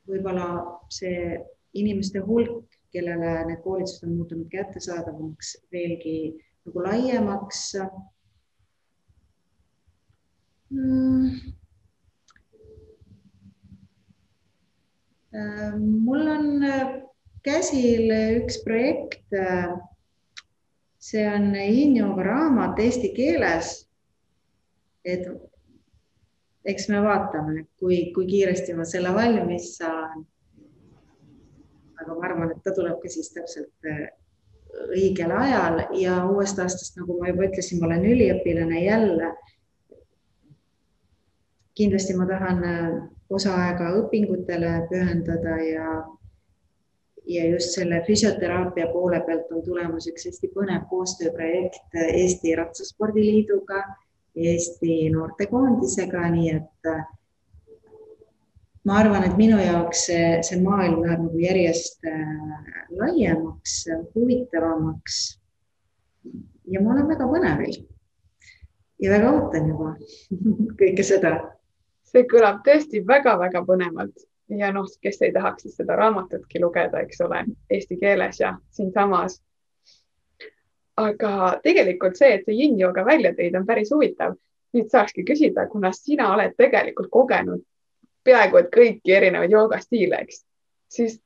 [0.05, 0.45] võib-olla
[0.93, 1.39] see
[1.73, 6.17] inimeste hulk, kellele need koolitused on muutunud kättesaadavamaks, veelgi
[6.65, 7.61] nagu laiemaks
[10.69, 11.55] mm..
[15.79, 16.45] Mul on
[17.43, 19.25] käsil üks projekt.
[21.05, 23.89] see on Injoga raamat eesti keeles.
[25.05, 25.27] et
[26.65, 30.25] eks me vaatame, kui, kui kiiresti ma selle valmis saan.
[32.01, 34.07] aga ma arvan, et ta tuleb ka siis täpselt äh,
[34.91, 39.29] õigel ajal ja uuest aastast, nagu ma juba ütlesin, ma olen üliõpilane jälle.
[41.75, 42.97] kindlasti ma tahan äh,
[43.29, 45.89] osa aega õpingutele pühendada ja,
[47.25, 53.81] ja just selle füsioteraapia poole pealt on tulemas üks hästi põnev koostööprojekt Eesti Ratsaspordiliiduga
[54.35, 56.89] Eesti noortekoondisega, nii et
[58.85, 63.79] ma arvan, et minu jaoks see, see maailm läheb nagu järjest äh, laiemaks,
[64.13, 65.17] huvitavamaks.
[66.69, 67.75] ja ma olen väga põnevil
[69.01, 69.95] ja väga ootan juba
[70.79, 71.35] kõike seda.
[72.05, 77.21] See kõlab tõesti väga-väga põnevalt ja noh, kes ei tahaks siis seda raamatutki lugeda, eks
[77.25, 79.41] ole, eesti keeles ja siinsamas.
[80.97, 84.35] aga tegelikult see, et see yin-yoga välja tõid, on päris huvitav.
[84.75, 87.61] nüüd saakski küsida, kuna sina oled tegelikult kogenud
[88.23, 90.41] peaaegu et kõiki erinevaid joogastiile, eks,
[90.91, 91.19] siis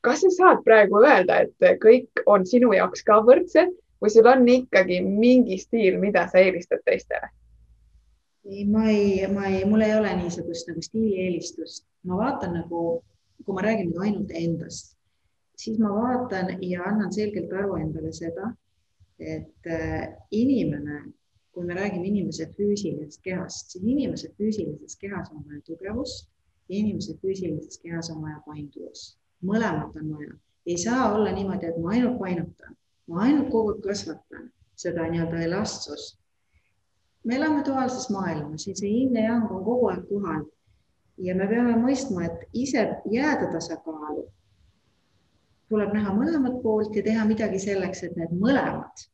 [0.00, 4.48] kas sa saad praegu öelda, et kõik on sinu jaoks ka võrdsed või sul on
[4.48, 7.28] ikkagi mingi stiil, mida sa eelistad teistele?
[8.50, 12.82] Ei, ma ei, ma ei, mul ei ole niisugust nagu stiilieelistust, ma vaatan nagu,
[13.44, 14.94] kui ma räägin nüüd ainult endast,
[15.58, 18.52] siis ma vaatan ja annan selgelt aru endale seda,
[19.18, 21.02] et äh, inimene,
[21.52, 26.28] kui me räägime inimese füüsilisest kehast, siis inimese füüsilises kehas on vaja tugevust
[26.68, 30.36] ja inimese füüsilises kehas on vaja painduvust, mõlemat on vaja.
[30.66, 32.76] ei saa olla niimoodi, et ma ainult painutan,
[33.08, 36.18] ma ainult kogu aeg kasvatan seda nii-öelda elastsust
[37.26, 40.44] me elame duaalses maailmas ja see yin ja yang on kogu aeg kohal.
[41.18, 44.26] ja me peame mõistma, et ise jääda tasakaalu.
[45.68, 49.06] Tuleb näha mõlemat poolt ja teha midagi selleks, et need mõlemad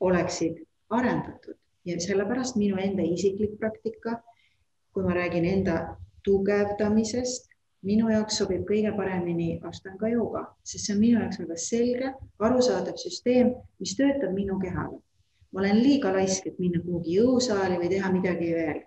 [0.00, 1.58] oleksid arendatud.
[1.84, 4.16] Ja sellepärast minu enda isiklik praktika,
[4.94, 5.76] kui ma räägin enda
[6.24, 7.52] tugevdamisest,
[7.84, 12.12] minu jaoks sobib kõige paremini Ashtanga jooga, sest see on minu jaoks väga selge,
[12.48, 15.02] arusaadav süsteem, mis töötab minu kehale
[15.52, 18.82] ma olen liiga laisk, et minna kuhugi jõusaali või teha midagi veel.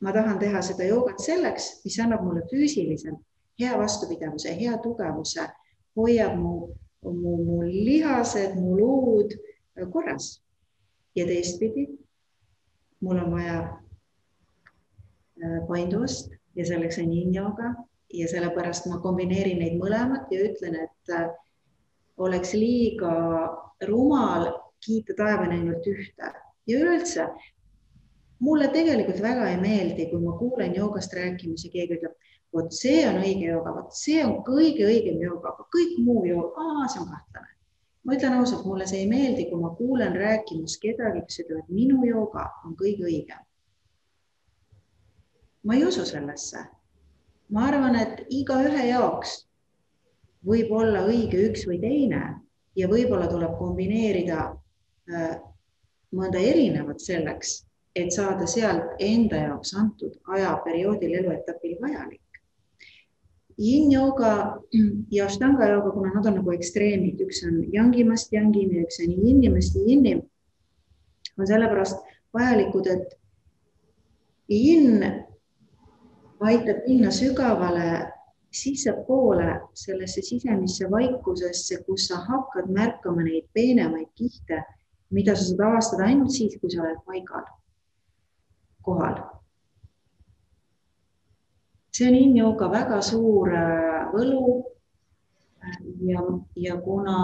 [0.00, 3.16] ma tahan teha seda joogat selleks, mis annab mulle füüsiliselt
[3.58, 5.46] hea vastupidavuse, hea tugevuse,
[5.96, 6.68] hoiab mu,
[7.02, 9.32] mu, mu lihased, mu luud
[9.92, 10.42] korras.
[11.16, 11.86] ja teistpidi,
[13.00, 13.58] mul on vaja
[15.40, 17.72] äh, painduvust ja selleks on yin-jooga
[18.12, 21.30] ja sellepärast ma kombineerin neid mõlemat ja ütlen, et äh,
[22.20, 23.14] oleks liiga
[23.88, 24.50] rumal
[24.84, 26.32] kiita taevani ainult ühte
[26.66, 27.28] ja üleüldse
[28.38, 32.14] mulle tegelikult väga ei meeldi, kui ma kuulen joogast rääkimas ja keegi ütleb,
[32.54, 36.66] vot see on õige jooga, vot see on kõige õigem jooga, aga kõik muu jooga,
[36.92, 37.52] see on kahtlane.
[38.06, 41.74] ma ütlen ausalt, mulle see ei meeldi, kui ma kuulen rääkimas kedagi, kes ütleb, et
[41.74, 43.42] minu jooga on kõige õigem.
[45.64, 46.66] ma ei usu sellesse.
[47.48, 49.46] ma arvan, et igaühe jaoks
[50.46, 52.22] võib olla õige üks või teine
[52.76, 54.52] ja võib-olla tuleb kombineerida
[56.16, 57.62] mõnda erinevat selleks,
[57.96, 62.22] et saada sealt enda jaoks antud ajaperioodil, eluetapil vajalik.
[63.56, 64.32] Yin-jooga
[65.10, 69.14] ja Ashtanga jooga, kuna nad on nagu ekstreemid, üks on yangimast yangim ja üks on
[69.16, 70.20] yinnimast yinnim,
[71.38, 72.02] on sellepärast
[72.36, 73.16] vajalikud, et
[74.52, 75.00] yin
[76.44, 78.12] aitab minna sügavale
[78.52, 84.62] sissepoole sellesse sisemisse vaikusesse, kus sa hakkad märkama neid peenemaid kihte
[85.10, 87.46] mida sa saad avastada ainult siis, kui sa oled paigal,
[88.86, 89.20] kohal.
[91.96, 94.64] see on in-jooga väga suur äh, võlu.
[96.04, 96.20] ja,
[96.56, 97.16] ja kuna,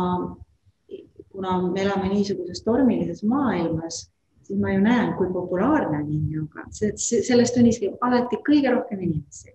[1.33, 4.07] kuna me elame niisuguses tormilises maailmas,
[4.43, 9.53] siis ma ju näen, kui populaarne on in-jooga, sellest unistab alati kõige rohkem inimesi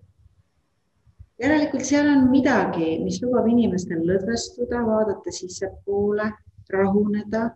[1.38, 6.30] järelikult seal on midagi, mis lubab inimestel lõdvestuda, vaadata sissepoole,
[6.72, 7.48] rahuneda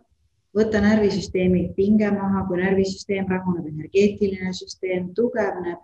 [0.53, 5.81] võtta närvisüsteemilt pinge maha, kui närvisüsteem rahuneb, energeetiline süsteem tugevneb.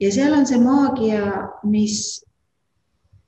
[0.00, 1.22] ja seal on see maagia,
[1.64, 2.24] mis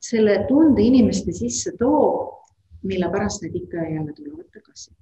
[0.01, 2.37] selle tunde inimeste sisse toob,
[2.83, 4.93] mille pärast need ikka ja jälle tulevad tagasi.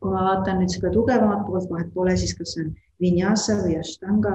[0.00, 3.78] kui ma vaatan nüüd seda tugevamat poolt, vahet pole siis, kas see on vinyasa või
[3.80, 4.34] ashtanga,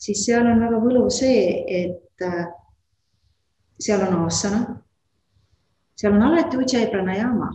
[0.00, 2.46] siis seal on väga võluv see, et äh,
[3.78, 4.78] seal on asana,
[5.98, 7.50] seal on alati ujjayi pranayama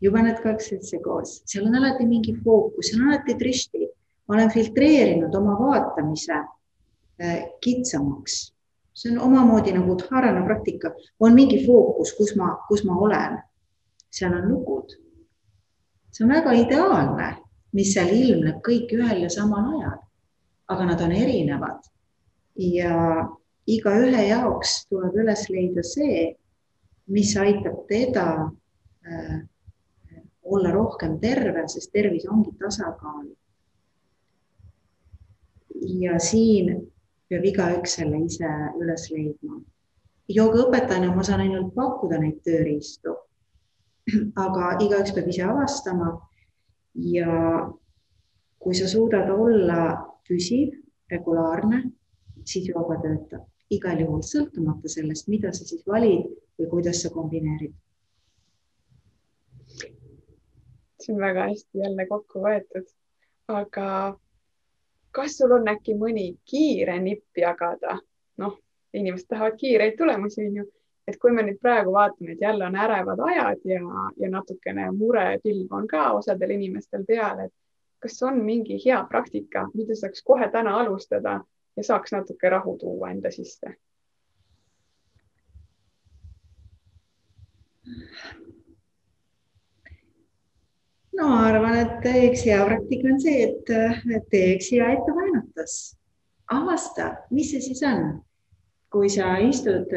[0.00, 3.88] juba need kaks asja koos, seal on alati mingi fookus, seal on alati tristi.
[4.28, 8.54] ma olen filtreerinud oma vaatamise äh, kitsamaks.
[8.94, 13.38] see on omamoodi nagu dharana praktika, on mingi fookus, kus ma, kus ma olen.
[14.10, 14.96] seal on lugud.
[16.12, 17.30] see on väga ideaalne,
[17.72, 19.98] mis seal ilmneb kõik ühel ja samal ajal.
[20.68, 21.82] aga nad on erinevad
[22.56, 23.26] ja
[23.66, 26.30] igaühe jaoks tuleb üles leida see,
[27.06, 28.26] mis aitab teda
[29.04, 29.42] äh,
[30.44, 33.26] olla rohkem terve, sest tervis ongi tasakaal.
[35.84, 36.68] ja siin
[37.28, 39.60] peab igaüks selle ise üles leidma.
[40.28, 43.16] joogaõpetajana ma saan ainult pakkuda neid tööriistu.
[44.46, 46.12] aga igaüks peab ise avastama.
[46.94, 47.70] ja
[48.58, 49.80] kui sa suudad olla
[50.28, 50.78] püsiv,
[51.10, 51.82] regulaarne,
[52.44, 56.28] siis jooga töötab igal juhul, sõltumata sellest, mida sa siis valid
[56.58, 57.74] või kuidas sa kombineerid.
[61.04, 62.86] See on väga hästi jälle kokku võetud,
[63.48, 63.88] aga
[65.14, 67.98] kas sul on äkki mõni kiire nipp jagada?
[68.42, 68.56] noh,
[68.92, 70.64] inimesed tahavad kiireid tulemusi, onju,
[71.06, 73.80] et kui me nüüd praegu vaatame, et jälle on ärevad ajad ja,
[74.18, 77.54] ja natukene murepilv on ka osadel inimestel peal, et
[78.02, 81.38] kas on mingi hea praktika, mida saaks kohe täna alustada
[81.76, 83.76] ja saaks natuke rahu tuua enda sisse?
[91.18, 95.76] No arvan, et üks hea praktika on see, et teeks hea ettevaenutus.
[96.50, 98.20] avasta, mis see siis on.
[98.94, 99.90] kui sa istud,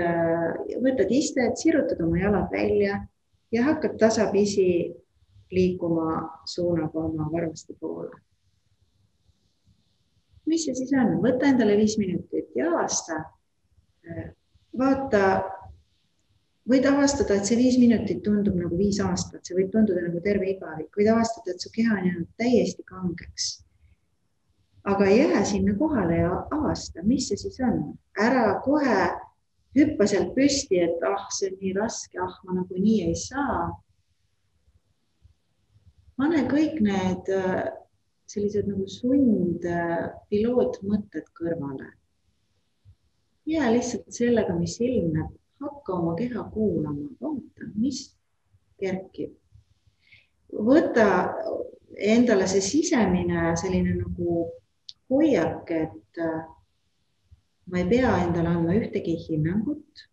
[0.81, 3.01] võtad istet, sirutad oma jalad välja
[3.53, 4.93] ja hakkad tasapisi
[5.53, 8.15] liikuma suunaga oma varvaste poole
[10.47, 13.19] mis see siis on, võta endale viis minutit ja avasta.
[14.77, 15.23] vaata,
[16.67, 20.49] võid avastada, et see viis minutit tundub nagu viis aastat, see võib tunduda nagu terve
[20.51, 23.47] igavik, võid avastada, et su keha on jäänud täiesti kangeks.
[24.87, 28.99] aga jää sinna kohale ja avasta, mis see siis on, ära kohe
[29.75, 33.67] hüppa sealt püsti, et ah, see on nii raske, ah, ma nagunii ei saa.
[36.17, 37.29] pane kõik need
[38.27, 39.67] sellised nagu sund
[40.29, 41.91] pilootmõtted kõrvale.
[43.47, 48.03] jää lihtsalt sellega, mis ilmneb, hakka oma keha kuulama, vaata, mis
[48.79, 49.33] kerkib.
[50.53, 51.07] võta
[51.97, 54.43] endale see sisemine selline nagu
[55.09, 56.43] hoiak, et äh,
[57.67, 60.05] ma ei pea endale andma ühtegi hinnangut.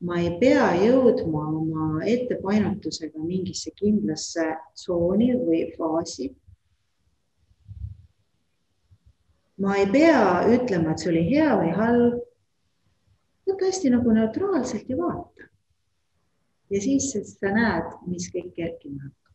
[0.00, 4.44] ma ei pea jõudma oma ettepainutusega mingisse kindlasse
[4.74, 6.28] tsooni või faasi
[9.58, 12.24] ma ei pea ütlema, et see oli hea või halb.
[13.48, 15.48] Võta hästi nagu neutraalselt ja vaata.
[16.70, 19.34] ja siis sa näed, mis kõik kerkima hakkab.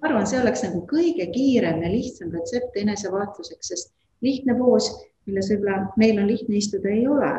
[0.00, 4.90] ma arvan, see oleks nagu kõige kiirem ja lihtsam retsept enesevaatluseks, sest lihtne poos,
[5.26, 7.32] milles võib-olla meil on lihtne istuda, ei ole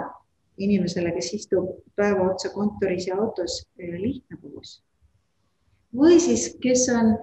[0.58, 4.82] inimesele, kes istub päeva otsa kontoris ja autos, lihtne poos.
[5.96, 7.16] või siis, kes on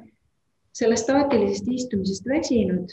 [0.72, 2.92] sellest staatilisest istumisest väsinud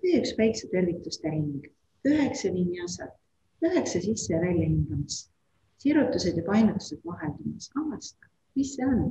[0.00, 1.66] tee üks väikse tervituste ring,
[2.04, 3.14] üheksa vinyasat,
[3.62, 5.30] üheksa sisse ja välja hingamist,
[5.78, 9.02] sirutused ja painutused vaheldumas, avasta, mis see on.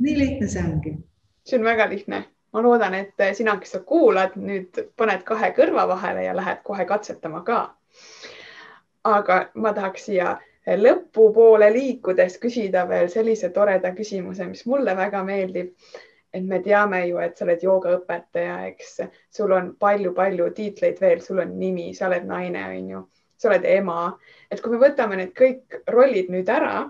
[0.00, 0.96] nii lihtne see ongi.
[1.44, 5.86] see on väga lihtne, ma loodan, et sina, kes sa kuulad, nüüd paned kahe kõrva
[5.88, 7.60] vahele ja lähed kohe katsetama ka.
[9.04, 15.74] aga ma tahaks siia lõpupoole liikudes küsida veel sellise toreda küsimuse, mis mulle väga meeldib
[16.32, 19.00] et me teame ju, et sa oled joogaõpetaja, eks,
[19.34, 23.02] sul on palju-palju tiitleid veel, sul on nimi, sa oled naine, on ju,
[23.40, 24.04] sa oled ema,
[24.50, 26.84] et kui me võtame need kõik rollid nüüd ära,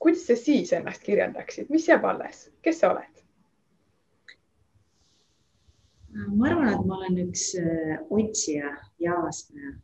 [0.00, 3.12] kuidas sa siis ennast kirjeldaksid, mis jääb alles, kes sa oled?
[6.16, 8.70] ma arvan, et ma olen üks äh, otsija
[9.04, 9.74] ja avastaja.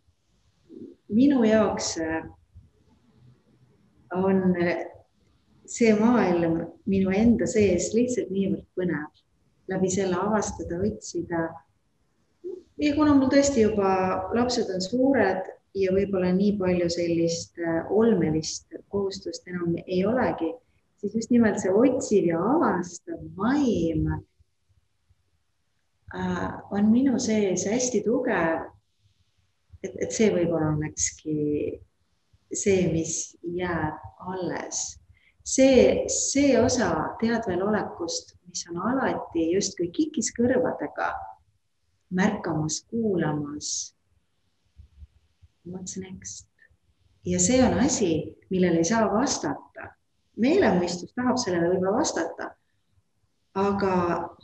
[1.12, 2.22] minu jaoks äh,
[4.16, 4.56] on
[5.72, 6.58] see maailm
[6.88, 9.10] minu enda sees lihtsalt niivõrd põnev,
[9.72, 11.42] läbi selle avastada, otsida.
[12.82, 13.92] ja kuna mul tõesti juba
[14.36, 15.48] lapsed on suured
[15.78, 20.50] ja võib-olla nii palju sellist äh, olmelist kohustust enam ei olegi,
[21.00, 24.10] siis just nimelt see otsiv ja avastav vaim
[26.12, 28.68] äh, on minu sees hästi tugev.
[29.82, 31.80] et, et see võib-olla olekski
[32.52, 35.01] see, mis jääb alles
[35.44, 41.12] see, see osa teadvelolekust, mis on alati justkui kikis kõrvadega
[42.12, 43.94] märkamas, kuulamas.
[45.64, 46.52] What's next?
[47.24, 49.92] ja see on asi, millele ei saa vastata.
[50.42, 52.46] meelemõistus tahab sellele võib-olla vastata,
[53.54, 53.96] aga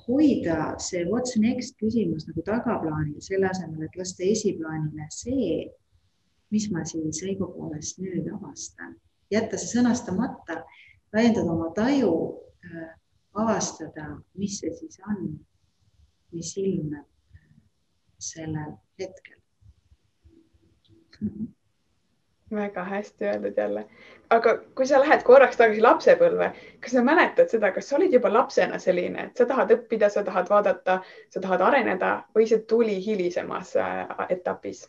[0.04, 5.62] hoida see what's next küsimus nagu tagaplaanil, selle asemel, et lasta esiplaanile see,
[6.52, 8.98] mis ma siis õigupoolest nüüd avastan,
[9.30, 10.62] jätta see sõnastamata
[11.12, 12.14] väljendada oma taju,
[12.64, 12.88] äh,
[13.38, 14.08] avastada,
[14.38, 15.38] mis see siis on,
[16.32, 17.46] mis ilmneb äh,
[18.18, 19.38] sellel hetkel.
[22.48, 23.82] Väga hästi öeldud jälle,
[24.32, 26.46] aga kui sa lähed korraks tagasi lapsepõlve,
[26.80, 30.22] kas sa mäletad seda, kas sa olid juba lapsena selline, et sa tahad õppida, sa
[30.24, 34.86] tahad vaadata, sa tahad areneda või see tuli hilisemas äh, etapis?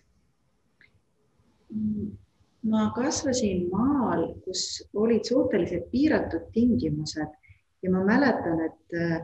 [2.70, 7.30] Ma kasvasin maal, kus olid suhteliselt piiratud tingimused
[7.82, 9.22] ja ma mäletan, et äh,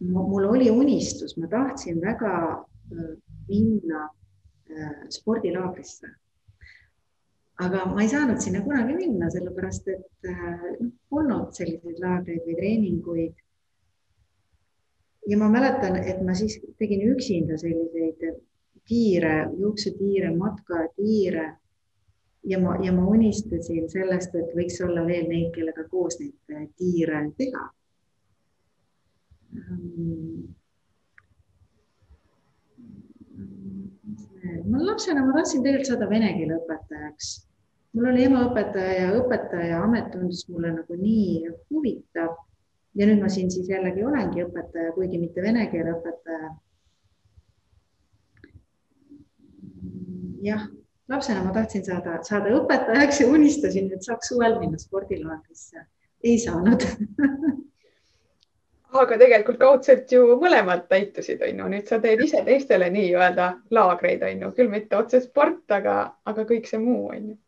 [0.00, 3.12] mul oli unistus, ma tahtsin väga äh,
[3.48, 4.08] minna
[4.70, 6.08] äh, spordilaagrisse.
[7.62, 10.26] aga ma ei saanud sinna kunagi minna, sellepärast et
[10.80, 13.34] noh, polnud selliseid laagreid või treeninguid.
[15.30, 18.24] ja ma mäletan, et ma siis tegin üksinda selliseid
[18.88, 21.52] tiire, juuksetiire, matkatiire
[22.44, 27.22] ja ma, ja ma unistasin sellest, et võiks olla veel neid, kellega koos neid tiire
[27.38, 27.68] teha
[34.70, 37.32] ma lapsena ma tahtsin tegelikult saada vene keele õpetajaks.
[37.92, 42.36] mul oli emaõpetaja ja õpetaja amet tundus mulle nagu nii huvitav.
[42.94, 46.52] ja nüüd ma siin siis jällegi olengi õpetaja, kuigi mitte vene keele õpetaja.
[50.42, 50.66] jah,
[51.12, 55.84] lapsena ma tahtsin saada, saada õpetajaks ja unistasin, et saaks suvel minna spordilaagrisse.
[56.24, 56.86] ei saanud
[59.00, 64.24] aga tegelikult kaudselt ju mõlemad täitusid, on ju, nüüd sa teed ise teistele nii-öelda laagreid,
[64.26, 65.96] on ju, küll mitte otse sport, aga,
[66.28, 67.38] aga kõik see muu on ju.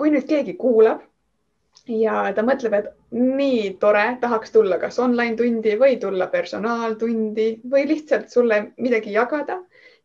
[0.00, 1.02] kui nüüd keegi kuulab
[1.90, 7.84] ja ta mõtleb, et nii tore, tahaks tulla kas online tundi või tulla personaaltundi või
[7.90, 9.58] lihtsalt sulle midagi jagada,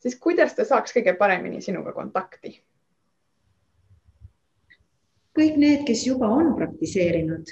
[0.06, 2.60] siis kuidas ta saaks kõige paremini sinuga kontakti?
[5.36, 7.50] kõik need, kes juba on praktiseerinud,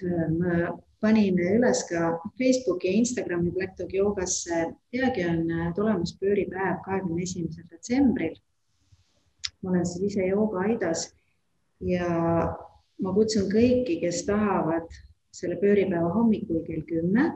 [1.03, 4.69] panin üles ka Facebooki ja Instagrami Black Dog joogasse.
[4.91, 8.37] peagi on äh, tulemas pööripäev kahekümne esimesel detsembril.
[9.61, 11.09] ma olen siis ise joogaaidas
[11.81, 12.07] ja
[13.01, 14.87] ma kutsun kõiki, kes tahavad
[15.35, 17.31] selle pööripäeva hommikul kell kümme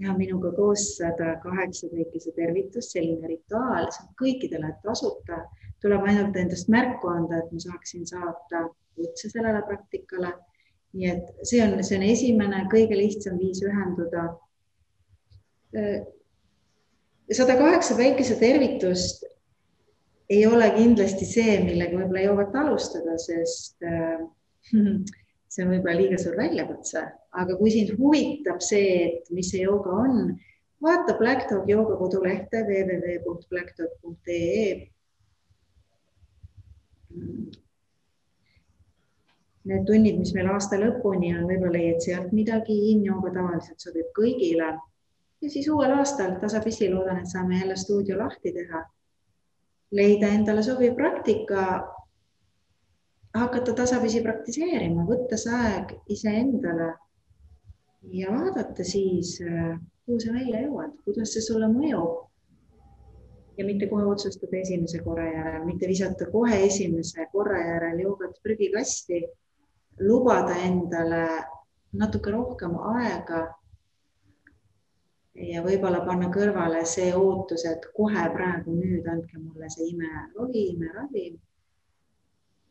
[0.00, 5.44] teha minuga koos sada kaheksa väikese tervitust, selline rituaal, see on kõikidele tasuta,
[5.84, 10.32] tuleb ainult endast märku anda, et ma saaksin saata kutse sellele praktikale
[10.92, 14.30] nii et see on, see on esimene kõige lihtsam viis ühenduda.
[17.30, 19.24] sada kaheksa päikese tervitust
[20.30, 24.18] ei ole kindlasti see, millega võib-olla joogat alustada, sest äh,
[25.50, 27.00] see on võib-olla liiga suur väljakutse,
[27.42, 30.14] aga kui sind huvitab see, et mis see jooga on,
[30.82, 34.66] vaata Black Dog jooga kodulehte www.blackdog.ee
[39.70, 44.72] need tunnid, mis meil aasta lõpuni on, võib-olla leiad sealt midagi, in-jooga tavaliselt sobib kõigile.
[45.40, 48.84] ja siis uuel aastal tasapisi loodan, et saame jälle stuudio lahti teha.
[49.90, 51.62] leida endale sobiv praktika.
[53.34, 56.90] Hakata tasapisi praktiseerima, võtta see aeg iseendale
[58.16, 59.36] ja vaadata siis,
[60.06, 62.26] kuhu sa välja jõuad, kuidas see sulle mõjub
[63.58, 69.22] ja mitte kohe otsustada esimese korra järel, mitte visata kohe esimese korra järel joogat prügikasti,
[70.00, 71.24] lubada endale
[71.92, 73.42] natuke rohkem aega
[75.34, 81.38] ja võib-olla panna kõrvale see ootus, et kohe praegu nüüd andke mulle see imerohi, imeravim.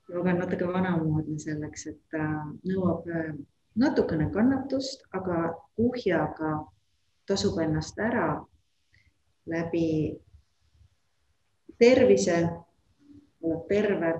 [0.10, 2.24] Ma olen natuke vanamoodne selleks, et ta
[2.66, 3.34] nõuab äh,
[3.80, 6.56] natukene kannatust, aga kuhjaga
[7.30, 8.32] tasub ennast ära
[9.50, 10.18] läbi
[11.80, 12.42] tervise,
[13.42, 14.16] oled terve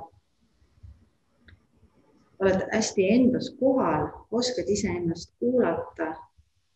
[2.40, 6.14] oled hästi endas kohal, oskad iseennast kuulata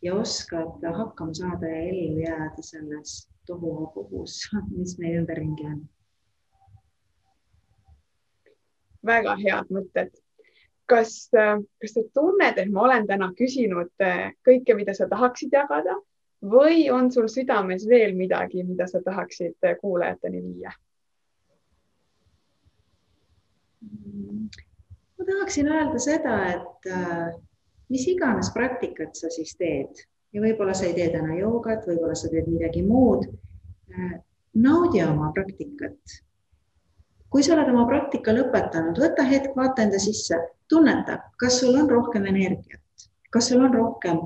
[0.02, 4.42] ja oskad hakkama saada ja ellu jääda selles tohuvabohus,
[4.76, 5.80] mis meie ümberringi on.
[9.06, 10.12] Väga head mõtted.
[10.86, 13.92] kas, kas sa tunned, et ma olen täna küsinud
[14.46, 15.96] kõike, mida sa tahaksid jagada
[16.44, 20.74] või on sul südames veel midagi, mida sa tahaksid kuulajateni viia?
[25.24, 27.32] ma tahaksin öelda seda, et äh,
[27.90, 32.32] mis iganes praktikat sa siis teed ja võib-olla sa ei tee täna joogat, võib-olla sa
[32.32, 33.28] teed midagi muud
[33.94, 34.20] äh,.
[34.54, 36.20] naudi oma praktikat.
[37.34, 40.38] Kui sa oled oma praktika lõpetanud, võta hetk, vaata enda sisse,
[40.70, 44.20] tunneta, kas sul on rohkem energiat, kas sul on rohkem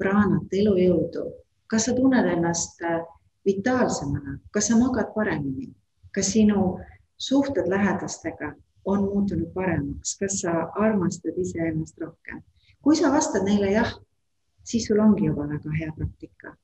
[0.00, 1.24] praanat, elujõudu,
[1.72, 3.00] kas sa tunned ennast äh,
[3.48, 5.70] vitaalsemana, kas sa magad paremini,
[6.12, 6.74] kas sinu
[7.16, 8.52] suhted lähedastega
[8.84, 12.42] on muutunud paremaks, kas sa armastad iseennast rohkem.
[12.82, 13.92] kui sa vastad neile jah,
[14.64, 16.56] siis sul ongi juba väga hea praktika.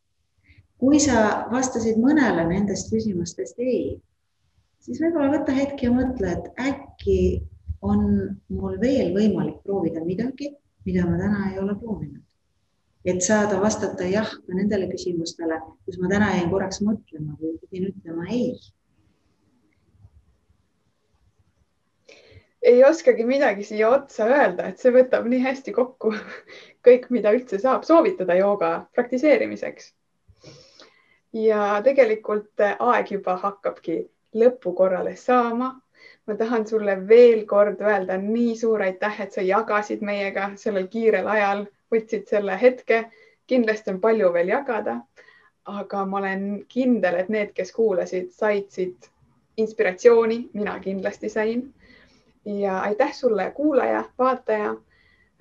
[0.76, 3.96] kui sa vastasid mõnele nendest küsimustest ei,
[4.86, 7.18] siis võib-olla võta hetk ja mõtle, et äkki
[7.86, 8.06] on
[8.52, 10.52] mul veel võimalik proovida midagi,
[10.86, 12.22] mida ma täna ei ole proovinud.
[13.06, 17.92] et saada vastata jah ka nendele küsimustele, kus ma täna jäin korraks mõtlema või pidin
[17.92, 18.48] ütlema ei
[22.66, 26.10] ei oskagi midagi siia otsa öelda, et see võtab nii hästi kokku
[26.86, 29.92] kõik, mida üldse saab soovitada jooga praktiseerimiseks.
[31.32, 34.00] ja tegelikult aeg juba hakkabki
[34.42, 35.74] lõpukorrale saama.
[36.26, 41.26] ma tahan sulle veel kord öelda nii suur aitäh, et sa jagasid meiega sellel kiirel
[41.26, 43.04] ajal, võtsid selle hetke.
[43.46, 45.00] kindlasti on palju veel jagada.
[45.64, 49.10] aga ma olen kindel, et need, kes kuulasid, said siit
[49.56, 51.72] inspiratsiooni, mina kindlasti sain
[52.46, 54.76] ja aitäh sulle, kuulaja, vaataja.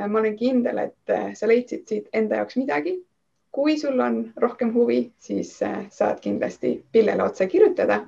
[0.10, 3.06] ma olen kindel, et sa leidsid siit enda jaoks midagi.
[3.52, 8.02] kui sul on rohkem huvi, siis äh, saad kindlasti Pillele otse kirjutada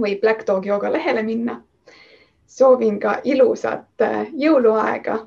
[0.00, 1.62] või Black Dog Yoga lehele minna.
[2.46, 5.26] soovin ka ilusat äh, jõuluaega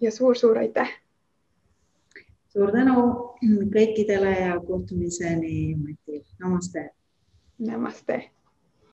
[0.00, 0.90] ja suur-suur aitäh.
[2.48, 2.94] suur tänu
[3.72, 5.76] kõikidele ja kohtumiseni.
[6.38, 6.90] Namaste.
[7.58, 8.33] Namaste